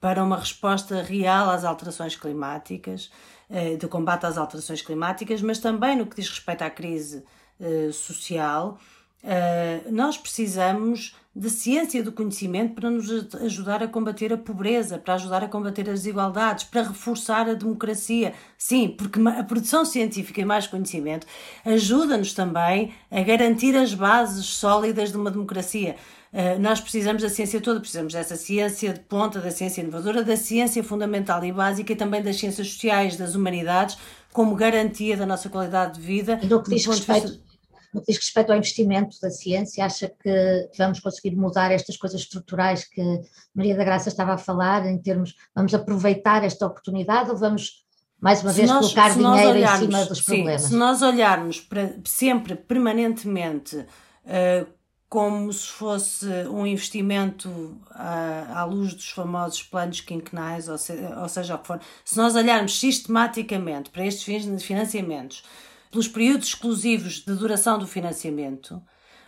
[0.00, 3.08] para uma resposta real às alterações climáticas,
[3.48, 7.24] eh, de combate às alterações climáticas, mas também no que diz respeito à crise
[7.60, 8.80] eh, social,
[9.22, 13.10] eh, nós precisamos de ciência do conhecimento para nos
[13.42, 18.32] ajudar a combater a pobreza, para ajudar a combater as desigualdades, para reforçar a democracia.
[18.56, 21.26] Sim, porque a produção científica e mais conhecimento
[21.64, 25.96] ajuda-nos também a garantir as bases sólidas de uma democracia.
[26.32, 30.36] Eh, nós precisamos da ciência toda, precisamos dessa ciência de ponta, da ciência inovadora, da
[30.36, 33.96] ciência fundamental e básica e também das ciências sociais, das humanidades,
[34.32, 36.40] como garantia da nossa qualidade de vida.
[36.48, 37.40] No que diz respeito.
[37.94, 42.20] No que diz respeito ao investimento da ciência, acha que vamos conseguir mudar estas coisas
[42.20, 43.20] estruturais que
[43.54, 47.84] Maria da Graça estava a falar, em termos, vamos aproveitar esta oportunidade ou vamos
[48.20, 50.62] mais uma se vez nós, colocar dinheiro olharmos, em cima dos problemas?
[50.62, 54.66] Sim, se nós olharmos para, sempre, permanentemente, uh,
[55.08, 61.28] como se fosse um investimento à, à luz dos famosos planos quinquenais, ou, se, ou
[61.28, 61.80] seja, o que for.
[62.04, 64.24] Se nós olharmos sistematicamente para estes
[64.64, 65.44] financiamentos,
[65.94, 68.82] pelos períodos exclusivos de duração do financiamento,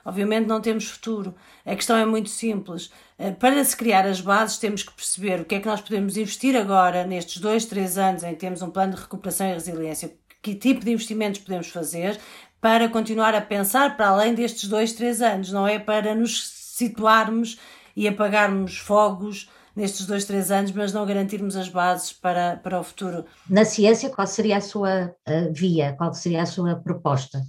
[0.05, 1.33] obviamente não temos futuro.
[1.65, 2.91] A questão é muito simples.
[3.17, 6.17] Eh, para se criar as bases, temos que perceber o que é que nós podemos
[6.17, 10.13] investir agora, nestes dois, três anos em que temos um plano de recuperação e resiliência,
[10.43, 12.19] que tipo de investimentos podemos fazer
[12.61, 17.61] para continuar a pensar para além destes dois, três anos, não é para nos situarmos
[17.95, 22.83] e apagarmos fogos nestes dois, três anos, mas não garantirmos as bases para, para o
[22.83, 23.27] futuro.
[23.49, 27.43] Na ciência, qual seria a sua uh, via, qual seria a sua proposta?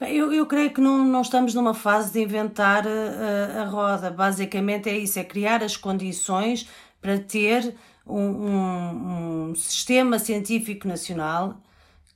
[0.00, 4.10] Eu, eu creio que não, não estamos numa fase de inventar a, eh, a roda.
[4.10, 6.68] Basicamente é isso: é criar as condições
[7.00, 7.74] para ter
[8.06, 11.60] um, um, um sistema científico nacional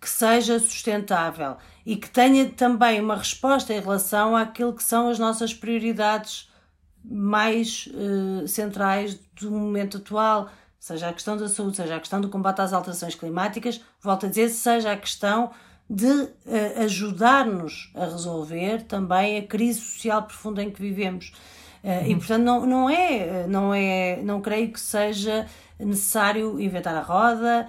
[0.00, 5.18] que seja sustentável e que tenha também uma resposta em relação àquilo que são as
[5.18, 6.47] nossas prioridades
[7.10, 12.28] mais uh, centrais do momento atual, seja a questão da saúde, seja a questão do
[12.28, 15.50] combate às alterações climáticas, volto a dizer, seja a questão
[15.88, 16.30] de uh,
[16.84, 21.32] ajudar-nos a resolver também a crise social profunda em que vivemos.
[21.82, 22.06] Uh, uhum.
[22.10, 25.46] E portanto não, não é, não é, não creio que seja
[25.78, 27.68] necessário inventar a roda,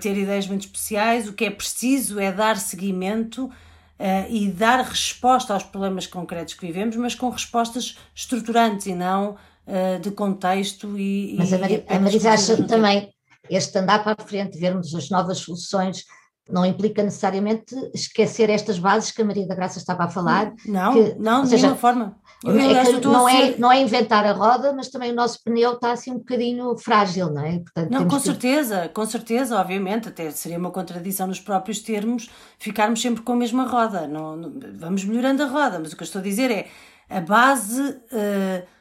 [0.00, 3.50] ter ideias muito especiais, o que é preciso é dar seguimento
[3.98, 9.36] uh, e dar resposta aos problemas concretos que vivemos, mas com respostas estruturantes e não
[9.66, 11.34] uh, de contexto e.
[11.38, 13.10] Mas a, Mari, a Marisa acha também
[13.48, 16.04] este andar para a frente, vermos as novas soluções
[16.48, 20.52] não implica necessariamente esquecer estas bases que a Maria da Graça estava a falar.
[20.64, 22.16] Não, que, não, de nenhuma forma.
[22.44, 26.12] É não, é, não é inventar a roda, mas também o nosso pneu está assim
[26.12, 27.58] um bocadinho frágil, não é?
[27.58, 28.22] Portanto, não, com que...
[28.22, 33.36] certeza, com certeza, obviamente, até seria uma contradição nos próprios termos ficarmos sempre com a
[33.36, 34.06] mesma roda.
[34.06, 36.68] Não, não vamos melhorando a roda, mas o que eu estou a dizer é
[37.10, 37.80] a base.
[38.12, 38.76] Uh,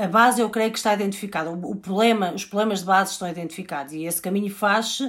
[0.00, 3.28] a base eu creio que está identificada, o, o problema, os problemas de base estão
[3.28, 5.00] identificados e esse caminho faz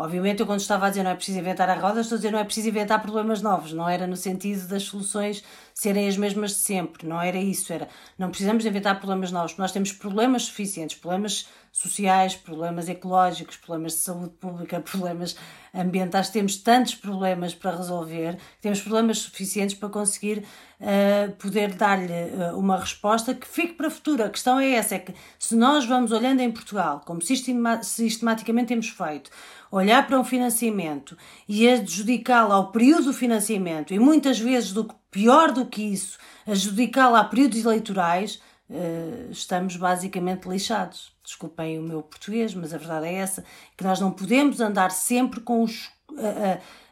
[0.00, 2.30] Obviamente, eu quando estava a dizer não é preciso inventar a roda, estou a dizer
[2.30, 5.44] não é preciso inventar problemas novos, não era no sentido das soluções
[5.74, 7.86] serem as mesmas de sempre, não era isso, era
[8.16, 13.98] não precisamos inventar problemas novos, nós temos problemas suficientes, problemas sociais, problemas ecológicos, problemas de
[13.98, 15.36] saúde pública, problemas
[15.74, 20.44] ambientais, temos tantos problemas para resolver, temos problemas suficientes para conseguir
[20.80, 24.24] uh, poder dar-lhe uh, uma resposta que fique para o futuro.
[24.24, 28.88] A questão é essa, é que se nós vamos olhando em Portugal, como sistematicamente temos
[28.88, 29.30] feito,
[29.70, 31.16] olhar para um financiamento
[31.48, 37.16] e adjudicá-lo ao período do financiamento, e muitas vezes, do pior do que isso, adjudicá-lo
[37.16, 41.12] a períodos eleitorais, uh, estamos basicamente lixados.
[41.24, 43.44] Desculpem o meu português, mas a verdade é essa,
[43.76, 45.90] que nós não podemos andar sempre com os,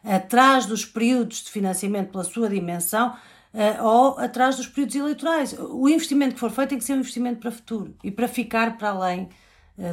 [0.03, 3.15] atrás dos períodos de financiamento pela sua dimensão,
[3.51, 5.55] Uh, ou atrás dos períodos eleitorais.
[5.57, 8.27] O investimento que for feito tem que ser um investimento para o futuro e para
[8.27, 9.33] ficar para além eh,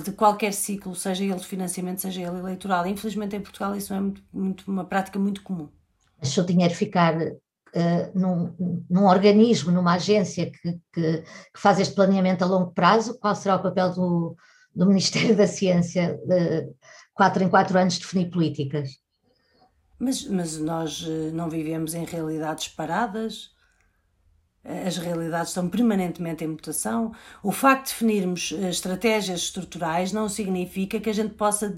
[0.04, 2.86] de qualquer ciclo, seja ele de financiamento, seja ele eleitoral.
[2.86, 5.68] Infelizmente em Portugal isso é muito, muito uma prática muito comum.
[6.18, 11.78] Mas se o dinheiro ficar uh, num, num, organismo, numa agência que, que, que, faz
[11.78, 14.36] este planeamento a longo prazo, qual será o papel do,
[14.74, 16.68] do Ministério da Ciência de
[17.14, 18.90] quatro em quatro anos definir políticas?
[19.98, 23.50] Mas, mas nós eh, não vivemos em realidades paradas,
[24.86, 27.12] as realidades estão permanentemente em mutação.
[27.42, 31.68] O facto de definirmos eh, estratégias estruturais não significa que a gente possa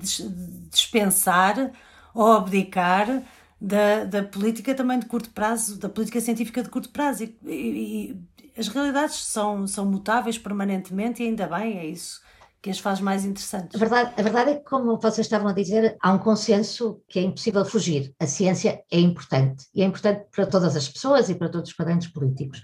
[0.71, 1.73] dispensar
[2.15, 3.23] ou abdicar
[3.61, 7.25] da, da política também de curto prazo, da política científica de curto prazo.
[7.25, 8.11] E, e,
[8.57, 12.21] e as realidades são, são mutáveis permanentemente e ainda bem, é isso
[12.61, 13.75] que as faz mais interessantes.
[13.75, 17.19] A verdade, a verdade é que, como vocês estavam a dizer, há um consenso que
[17.19, 18.15] é impossível fugir.
[18.19, 21.77] A ciência é importante e é importante para todas as pessoas e para todos os
[21.77, 22.63] quadrantes políticos.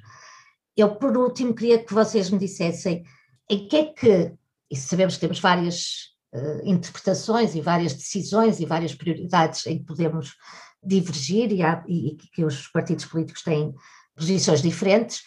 [0.77, 3.05] Eu, por último, queria que vocês me dissessem
[3.49, 4.33] em que é que,
[4.71, 9.85] e sabemos que temos várias uh, interpretações e várias decisões e várias prioridades em que
[9.85, 10.35] podemos
[10.83, 13.75] divergir e, há, e, que os partidos políticos têm
[14.17, 15.23] posições diferentes,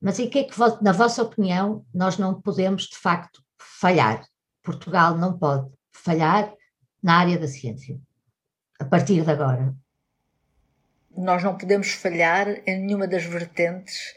[0.00, 3.42] mas em que é que, na vossa opinião, nós não podemos, de facto,
[3.82, 4.24] falhar?
[4.62, 6.54] Portugal não pode falhar
[7.02, 7.98] na área da ciência,
[8.78, 9.74] a partir de agora.
[11.16, 14.14] Nós não podemos falhar em nenhuma das vertentes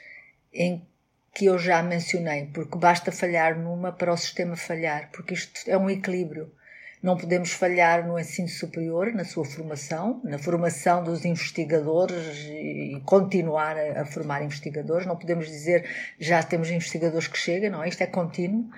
[0.54, 0.88] em
[1.34, 5.76] que eu já mencionei, porque basta falhar numa para o sistema falhar, porque isto é
[5.76, 6.54] um equilíbrio.
[7.02, 13.78] Não podemos falhar no ensino superior, na sua formação, na formação dos investigadores e continuar
[13.78, 15.06] a, formar investigadores.
[15.06, 15.88] Não podemos dizer
[16.20, 18.70] já temos investigadores que chegam, não, isto é contínuo.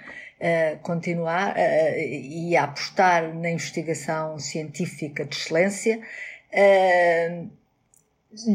[0.84, 6.00] Continuar uh, e apostar na investigação científica de excelência,
[6.54, 7.50] uh,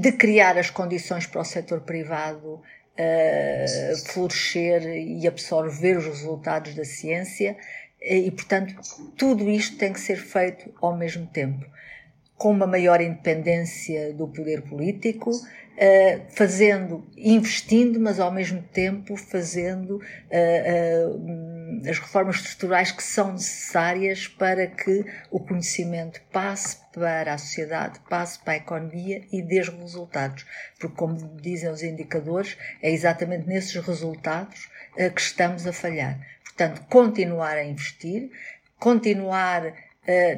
[0.01, 2.62] de criar as condições para o setor privado
[4.12, 7.57] florescer e absorver os resultados da ciência
[8.01, 8.74] e, portanto,
[9.16, 11.64] tudo isto tem que ser feito ao mesmo tempo,
[12.37, 15.30] com uma maior independência do poder político,
[16.28, 19.99] fazendo, investindo, mas ao mesmo tempo fazendo
[21.88, 28.38] as reformas estruturais que são necessárias para que o conhecimento passe para a sociedade, passe
[28.38, 30.44] para a economia e dê resultados.
[30.78, 34.68] Porque, como dizem os indicadores, é exatamente nesses resultados
[35.14, 36.18] que estamos a falhar.
[36.44, 38.30] Portanto, continuar a investir,
[38.78, 39.74] continuar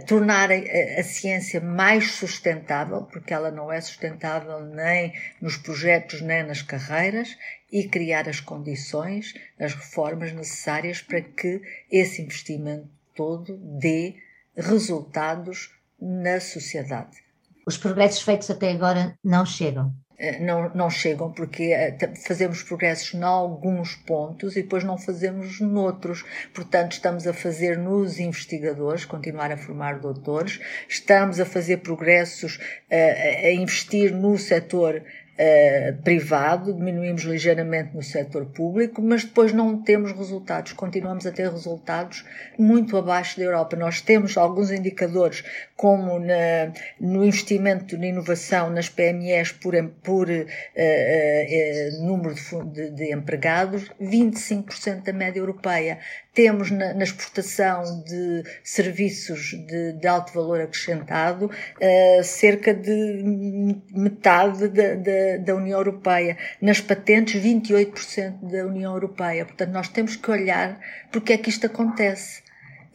[0.07, 6.43] Tornar a, a, ciência mais sustentável, porque ela não é sustentável nem nos projetos nem
[6.43, 7.37] nas carreiras,
[7.73, 14.17] e criar as condições, as reformas necessárias para que esse investimento todo dê
[14.55, 17.25] resultados na sociedade.
[17.67, 19.95] Os progressos feitos até agora não chegam.
[20.17, 25.61] Eh, não, não chegam porque eh, fazemos progressos em alguns pontos e depois não fazemos
[25.61, 26.25] noutros.
[26.53, 33.49] Portanto, estamos a fazer nos investigadores, continuar a formar doutores, estamos a fazer progressos, eh,
[33.49, 35.03] a investir no setor
[35.39, 41.51] uh, privado, diminuímos ligeiramente no setor público, mas depois não temos resultados, continuamos a ter
[41.51, 42.25] resultados
[42.59, 43.77] muito abaixo da Europa.
[43.77, 45.45] Nós temos alguns indicadores,
[45.77, 52.91] como na, no investimento na inovação nas PMEs por, por uh, uh, número de, de,
[52.91, 55.99] de empregados, 25% da média europeia.
[56.35, 64.69] Temos na, na exportação de serviços de, de, alto valor acrescentado uh, cerca de metade
[64.69, 66.37] da, da, da, União Europeia.
[66.61, 69.45] Nas patentes, 28% da União Europeia.
[69.45, 70.81] Portanto, nós temos que olhar
[71.13, 72.43] porque é que isto acontece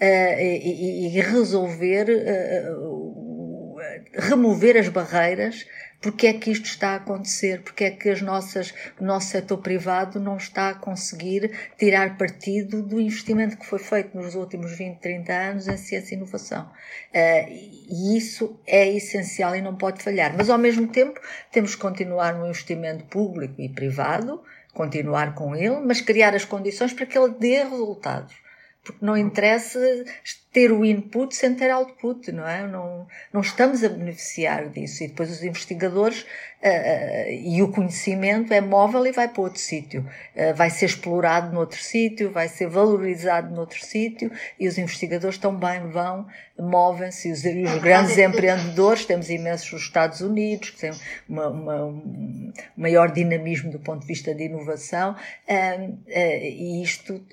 [0.02, 3.76] uh, e, e, resolver, uh,
[4.16, 5.66] remover as barreiras
[6.02, 9.58] porque é que isto está a acontecer, porque é que as nossas, o nosso setor
[9.58, 15.00] privado não está a conseguir tirar partido do investimento que foi feito nos últimos 20,
[15.00, 16.64] 30 anos em ciência e inovação.
[16.64, 17.50] Uh,
[17.90, 20.34] e isso é essencial e não pode falhar.
[20.38, 21.20] Mas ao mesmo tempo
[21.52, 24.42] temos que continuar no investimento público e privado,
[24.74, 28.49] continuar com ele, mas criar as condições para que ele dê resultados
[28.90, 29.80] porque não interessa
[30.52, 32.66] ter o input sem ter output, não é?
[32.66, 35.04] Não, não estamos a beneficiar disso.
[35.04, 40.10] E depois os investigadores uh, e o conhecimento é móvel e vai para outro sítio.
[40.36, 45.88] Uh, vai ser explorado noutro sítio, vai ser valorizado noutro sítio e os investigadores também
[45.92, 46.26] vão,
[46.58, 47.30] movem-se.
[47.30, 50.92] E os, e os grandes empreendedores, temos imensos nos Estados Unidos, que têm
[51.28, 57.24] uma, uma, um maior dinamismo do ponto de vista de inovação, uh, e isto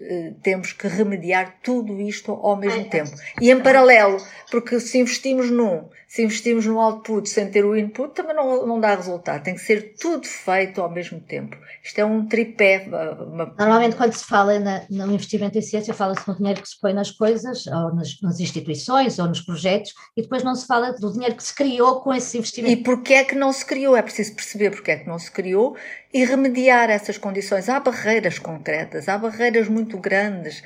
[0.43, 3.11] temos que remediar tudo isto ao mesmo tempo.
[3.41, 4.19] E em paralelo,
[4.51, 8.81] porque se investimos num se investimos no output sem ter o input, também não, não
[8.81, 9.43] dá resultado.
[9.43, 11.59] Tem que ser tudo feito ao mesmo tempo.
[11.85, 12.87] Isto é um tripé.
[12.89, 13.55] Uma...
[13.59, 16.95] Normalmente, quando se fala na, no investimento em ciência, fala-se no dinheiro que se põe
[16.95, 21.13] nas coisas, ou nas, nas, instituições, ou nos projetos, e depois não se fala do
[21.13, 22.73] dinheiro que se criou com esse investimento.
[22.73, 23.95] E porquê é que não se criou?
[23.95, 25.77] É preciso perceber porquê é que não se criou
[26.15, 27.69] e remediar essas condições.
[27.69, 30.63] Há barreiras concretas, há barreiras muito grandes.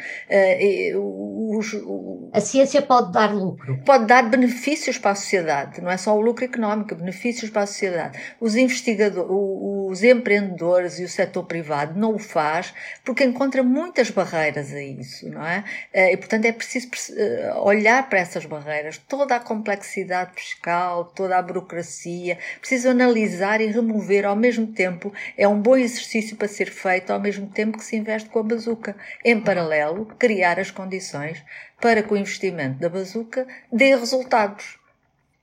[0.94, 2.30] Uh, os, o...
[2.32, 3.82] A ciência pode dar lucro.
[3.84, 5.39] Pode dar benefícios para a sociedade,
[5.80, 8.18] não é só o lucro económico, benefícios para a sociedade.
[8.40, 12.72] Os investigadores, os empreendedores e o setor privado não o faz
[13.04, 15.64] porque encontra muitas barreiras a isso, não é?
[15.94, 21.36] Uh, e portanto é preciso uh, olhar para essas barreiras, toda a complexidade fiscal, toda
[21.36, 26.70] a burocracia, preciso analisar e remover ao mesmo tempo é um bom exercício para ser
[26.70, 28.96] feito ao mesmo tempo que se investe com a bazuca.
[29.24, 31.42] Em paralelo, criar as condições
[31.80, 34.79] para que o investimento da bazuca dê resultados.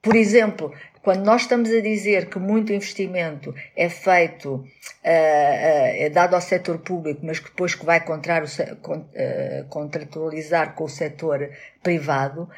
[0.08, 4.66] Por exemplo, quando nós estamos a dizer que muito investimento é feito, uh, uh,
[5.04, 11.50] é dado ao setor público, mas que depois que vai uh, contratualizar com o setor
[11.84, 12.50] privado,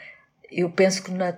[0.52, 1.36] eu penso que na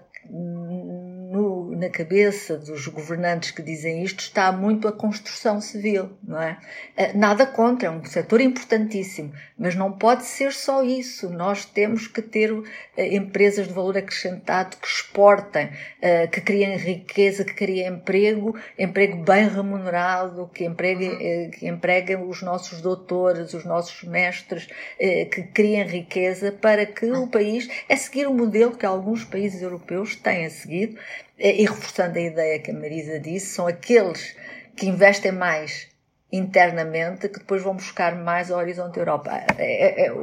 [1.81, 6.59] na cabeça dos governantes que dizem isto está muito a construção civil, não é?
[6.95, 11.27] Eh, nada contra, é um setor importantíssimo, mas não pode ser só isso.
[11.31, 12.53] Nós temos que ter
[12.95, 19.17] eh, empresas de valor acrescentado que exportem, eh, que criem riqueza, que criem emprego, emprego
[19.23, 24.67] bem remunerado, que empreguem, que empreguem os nossos doutores, os nossos mestres,
[24.99, 30.15] que criem riqueza para que o país é seguir o modelo que alguns países europeus
[30.15, 30.97] têm seguido,
[31.41, 34.35] e reforçando a ideia que a Marisa disse, são aqueles
[34.75, 35.91] que investem mais
[36.31, 39.31] internamente que depois vão buscar mais ao horizonte Europa.
[39.57, 40.13] É, é, é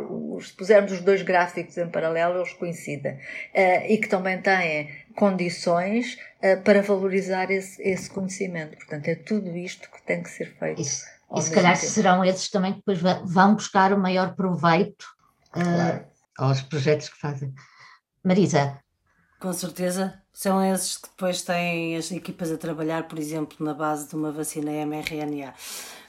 [0.40, 3.18] se pusermos os dois gráficos em paralelo, eles coincidem.
[3.52, 8.76] É, e que também têm condições é, para valorizar esse, esse, conhecimento.
[8.76, 10.80] Portanto, é tudo isto que tem que ser feito.
[10.80, 11.04] Isso.
[11.34, 11.92] E se calhar tempo.
[11.92, 13.00] serão esses também que depois
[13.30, 15.04] vão buscar o maior proveito
[15.50, 15.98] claro.
[15.98, 16.06] uh,
[16.38, 17.52] aos projetos que fazem.
[18.24, 18.80] Marisa.
[19.38, 24.08] Com certeza, são esses que depois têm as equipas a trabalhar, por exemplo, na base
[24.08, 25.54] de uma vacina mRNA.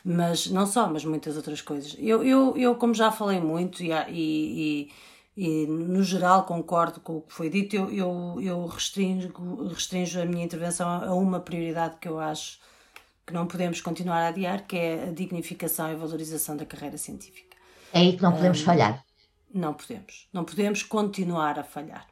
[0.03, 1.95] Mas não só, mas muitas outras coisas.
[1.99, 4.91] Eu, eu, eu como já falei muito e, e,
[5.37, 10.25] e no geral concordo com o que foi dito, eu, eu, eu restringo, restringo a
[10.25, 12.59] minha intervenção a uma prioridade que eu acho
[13.27, 17.55] que não podemos continuar a adiar, que é a dignificação e valorização da carreira científica.
[17.93, 19.05] É aí que não podemos um, falhar.
[19.53, 20.27] Não podemos.
[20.33, 22.07] Não podemos continuar a falhar.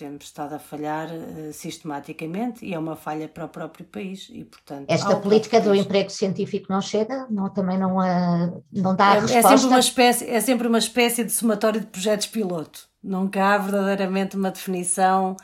[0.00, 4.46] Temos estado a falhar uh, sistematicamente e é uma falha para o próprio país e,
[4.46, 4.86] portanto...
[4.88, 7.26] Esta política do emprego científico não chega?
[7.28, 9.36] Não, também não, uh, não dá é, a resposta?
[9.36, 12.88] É sempre, uma espécie, é sempre uma espécie de somatório de projetos piloto.
[13.04, 15.36] Nunca há verdadeiramente uma definição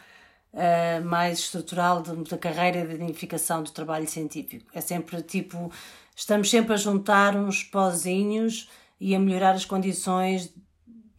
[0.55, 4.65] uh, mais estrutural da carreira de identificação do trabalho científico.
[4.73, 5.71] É sempre tipo,
[6.17, 10.51] estamos sempre a juntar uns pozinhos e a melhorar as condições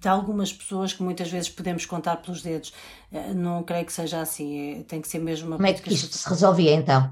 [0.08, 2.74] algumas pessoas que muitas vezes podemos contar pelos dedos.
[3.12, 5.94] Uh, não creio que seja assim, é, tem que ser mesmo uma Como é que
[5.94, 7.12] isto se resolvia então?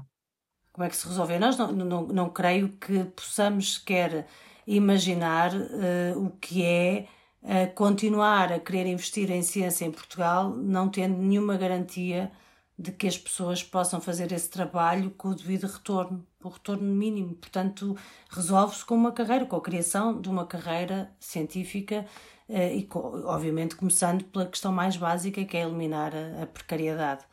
[0.72, 1.38] Como é que se resolvia?
[1.38, 4.26] Nós não, não, não creio que possamos sequer
[4.66, 7.06] imaginar uh, o que é
[7.42, 12.30] a continuar a querer investir em ciência em Portugal, não tendo nenhuma garantia
[12.78, 17.34] de que as pessoas possam fazer esse trabalho com o devido retorno, o retorno mínimo.
[17.34, 17.96] Portanto,
[18.28, 22.08] resolve-se com uma carreira, com a criação de uma carreira científica eh,
[22.48, 22.88] e,
[23.24, 27.24] obviamente, começando pela questão mais básica, que é eliminar a, a precariedade.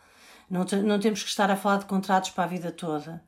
[0.49, 3.23] Não, te, não temos que estar a falar de contratos para a vida toda.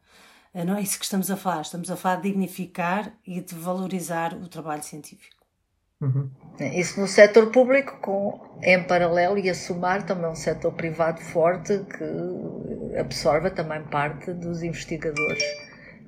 [0.53, 1.61] Eh, não é isso que estamos a falar.
[1.61, 5.35] Estamos a falar de dignificar e de valorizar o trabalho científico.
[6.01, 6.29] Uhum.
[6.59, 11.79] Isso no setor público, com, em paralelo e a somar também um setor privado forte
[11.85, 15.43] que absorva também parte dos investigadores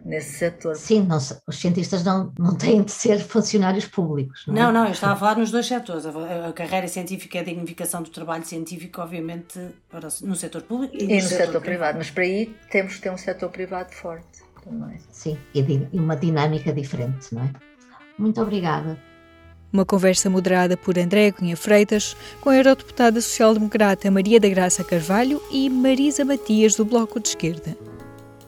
[0.07, 0.75] nesse setor.
[0.75, 4.45] Sim, não, os cientistas não, não têm de ser funcionários públicos.
[4.47, 4.59] Não, é?
[4.59, 6.05] não, não, eu estava a falar nos dois setores.
[6.05, 10.95] A, a carreira científica e a dignificação do trabalho científico, obviamente, para, no setor público
[10.95, 11.61] e, e no, setor, setor privado.
[11.61, 11.97] privado.
[11.97, 14.97] Mas para aí temos que ter um setor privado forte também.
[15.11, 15.61] Sim, e
[15.93, 17.51] uma dinâmica diferente, não é?
[18.17, 18.97] Muito obrigada.
[19.71, 25.41] Uma conversa moderada por André Cunha Freitas com a eurodeputada social-democrata Maria da Graça Carvalho
[25.51, 27.96] e Marisa Matias do Bloco de Esquerda.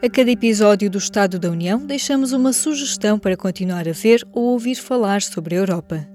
[0.00, 4.44] A cada episódio do Estado da União, deixamos uma sugestão para continuar a ver ou
[4.52, 6.08] ouvir falar sobre a Europa.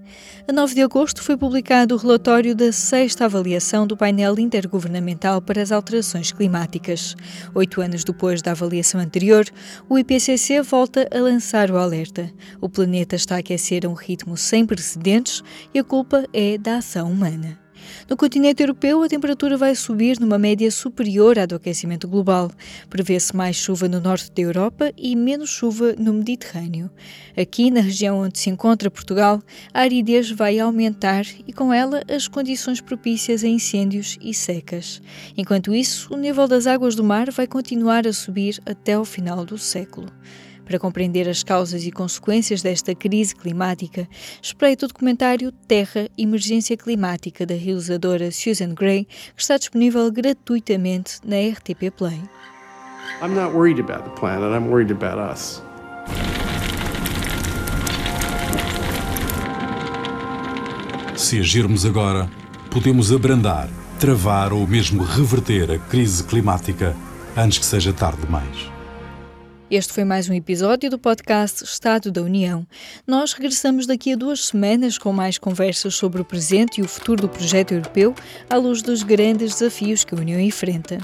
[0.47, 5.61] A 9 de agosto foi publicado o relatório da sexta avaliação do painel intergovernamental para
[5.61, 7.13] as alterações climáticas.
[7.53, 9.45] Oito anos depois da avaliação anterior,
[9.89, 12.31] o IPCC volta a lançar o alerta.
[12.61, 16.77] O planeta está a aquecer a um ritmo sem precedentes e a culpa é da
[16.77, 17.62] ação humana.
[18.09, 22.51] No continente europeu, a temperatura vai subir numa média superior à do aquecimento global.
[22.89, 26.89] Prevê-se mais chuva no norte da Europa e menos chuva no Mediterrâneo.
[27.37, 29.41] Aqui, na região onde se encontra Portugal,
[29.73, 35.01] a aridez vai aumentar e, com ela, as condições propícias a incêndios e secas.
[35.37, 39.45] Enquanto isso, o nível das águas do mar vai continuar a subir até o final
[39.45, 40.07] do século.
[40.65, 44.07] Para compreender as causas e consequências desta crise climática,
[44.41, 51.35] espreite o documentário Terra Emergência Climática da realizadora Susan Gray, que está disponível gratuitamente na
[51.35, 52.21] RTP Play.
[53.21, 55.61] I'm not worried about the planet, I'm worried about us.
[61.15, 62.29] Se agirmos agora,
[62.69, 66.95] podemos abrandar, travar ou mesmo reverter a crise climática
[67.35, 68.72] antes que seja tarde demais.
[69.75, 72.63] Este foi mais um episódio do podcast Estado da União.
[73.07, 77.23] Nós regressamos daqui a duas semanas com mais conversas sobre o presente e o futuro
[77.23, 78.13] do projeto europeu
[78.47, 80.99] à luz dos grandes desafios que a União enfrenta.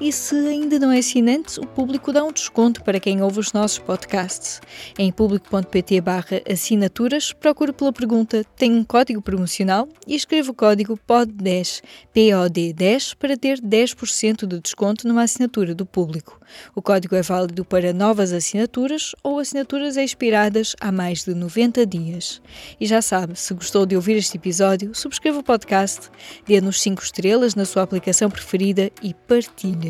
[0.00, 3.52] E se ainda não é assinante, o público dá um desconto para quem ouve os
[3.52, 4.60] nossos podcasts.
[4.96, 6.02] Em público.pt
[6.48, 9.88] assinaturas, procure pela pergunta Tem um código promocional?
[10.06, 11.82] e escreva o código POD10,
[12.14, 16.40] POD10, para ter 10% de desconto numa assinatura do público.
[16.74, 22.40] O código é válido para novas assinaturas ou assinaturas expiradas há mais de 90 dias.
[22.80, 26.08] E já sabe, se gostou de ouvir este episódio, subscreva o podcast,
[26.46, 29.87] dê-nos 5 estrelas na sua aplicação preferida e partilhe.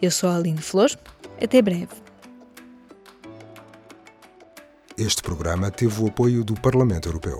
[0.00, 0.90] Eu sou a Aline Flor.
[1.42, 1.88] Até breve.
[4.96, 7.38] Este programa teve o apoio do Parlamento Europeu.